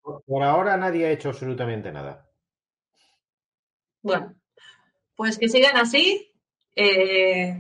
por 0.02 0.42
ahora 0.42 0.78
nadie 0.78 1.06
ha 1.06 1.12
hecho 1.12 1.30
absolutamente 1.30 1.92
nada. 1.92 2.28
Bueno, 4.02 4.36
pues 5.22 5.38
que 5.38 5.50
sigan 5.50 5.78
así, 5.78 6.34
eh, 6.76 7.56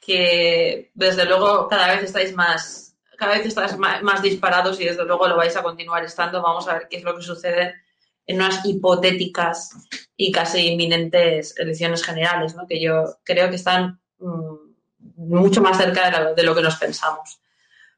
que 0.00 0.90
desde 0.94 1.26
luego 1.26 1.68
cada 1.68 1.94
vez 1.94 2.04
estáis 2.04 2.34
más, 2.34 2.96
cada 3.18 3.36
vez 3.36 3.44
estáis 3.44 3.76
más, 3.76 4.22
disparados 4.22 4.80
y 4.80 4.86
desde 4.86 5.04
luego 5.04 5.28
lo 5.28 5.36
vais 5.36 5.54
a 5.54 5.62
continuar 5.62 6.02
estando. 6.06 6.40
Vamos 6.40 6.66
a 6.68 6.72
ver 6.72 6.88
qué 6.88 6.96
es 6.96 7.02
lo 7.02 7.14
que 7.14 7.20
sucede 7.20 7.74
en 8.26 8.36
unas 8.36 8.64
hipotéticas 8.64 9.72
y 10.16 10.32
casi 10.32 10.68
inminentes 10.68 11.54
elecciones 11.58 12.02
generales, 12.02 12.54
¿no? 12.54 12.66
que 12.66 12.80
yo 12.80 13.18
creo 13.24 13.50
que 13.50 13.56
están 13.56 14.00
mm, 14.18 14.54
mucho 15.16 15.60
más 15.60 15.76
cerca 15.76 16.32
de 16.34 16.42
lo 16.44 16.54
que 16.54 16.62
nos 16.62 16.76
pensamos. 16.76 17.42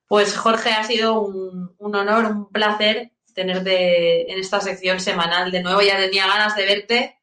Pues 0.09 0.37
Jorge, 0.37 0.71
ha 0.71 0.83
sido 0.83 1.21
un, 1.21 1.77
honor, 1.79 2.25
un 2.25 2.51
placer 2.51 3.13
tenerte 3.33 4.33
en 4.33 4.41
esta 4.41 4.61
sección 4.61 4.99
semanal 4.99 5.53
de 5.53 5.63
nuevo. 5.63 5.83
Ya 5.83 5.99
tenía 5.99 6.27
ganas 6.27 6.57
de 6.57 6.65
verte. 6.65 7.21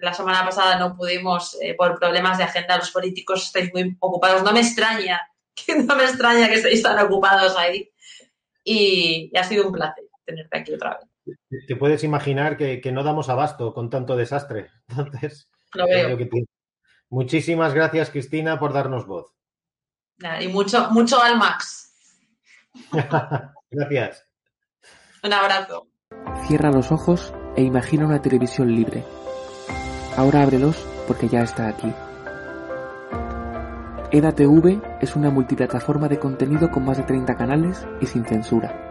La 0.00 0.12
semana 0.12 0.44
pasada 0.44 0.78
no 0.78 0.96
pudimos, 0.96 1.56
eh, 1.60 1.74
por 1.74 1.98
problemas 1.98 2.38
de 2.38 2.44
agenda, 2.44 2.76
los 2.76 2.90
políticos 2.90 3.44
estáis 3.44 3.72
muy 3.72 3.96
ocupados. 4.00 4.42
No 4.42 4.52
me 4.52 4.60
extraña, 4.60 5.20
que 5.54 5.76
no 5.76 5.96
me 5.96 6.04
extraña 6.04 6.48
que 6.48 6.54
estéis 6.54 6.82
tan 6.82 6.98
ocupados 7.04 7.56
ahí. 7.56 7.90
Y, 8.64 9.32
ha 9.36 9.44
sido 9.44 9.66
un 9.66 9.72
placer 9.72 10.04
tenerte 10.24 10.58
aquí 10.58 10.74
otra 10.74 10.98
vez. 10.98 11.36
Te 11.66 11.76
puedes 11.76 12.04
imaginar 12.04 12.56
que, 12.56 12.80
no 12.92 13.02
damos 13.02 13.28
abasto 13.28 13.72
con 13.72 13.90
tanto 13.90 14.16
desastre. 14.16 14.70
Entonces, 14.88 15.48
Lo 15.74 15.86
veo. 15.86 16.16
Muchísimas 17.10 17.72
gracias, 17.72 18.10
Cristina, 18.10 18.58
por 18.58 18.72
darnos 18.72 19.06
voz. 19.06 19.34
Y 20.40 20.48
mucho, 20.48 20.90
mucho 20.90 21.22
al 21.22 21.38
Max. 21.38 21.94
Gracias. 23.70 24.26
Un 25.22 25.32
abrazo. 25.32 25.88
Cierra 26.46 26.70
los 26.70 26.90
ojos 26.92 27.32
e 27.56 27.62
imagina 27.62 28.06
una 28.06 28.22
televisión 28.22 28.74
libre. 28.74 29.04
Ahora 30.18 30.42
ábrelos 30.42 30.76
porque 31.06 31.28
ya 31.28 31.42
está 31.42 31.68
aquí. 31.68 31.94
EDATV 34.10 34.82
es 35.00 35.14
una 35.14 35.30
multiplataforma 35.30 36.08
de 36.08 36.18
contenido 36.18 36.72
con 36.72 36.84
más 36.84 36.96
de 36.96 37.04
30 37.04 37.36
canales 37.36 37.86
y 38.00 38.06
sin 38.06 38.24
censura 38.24 38.87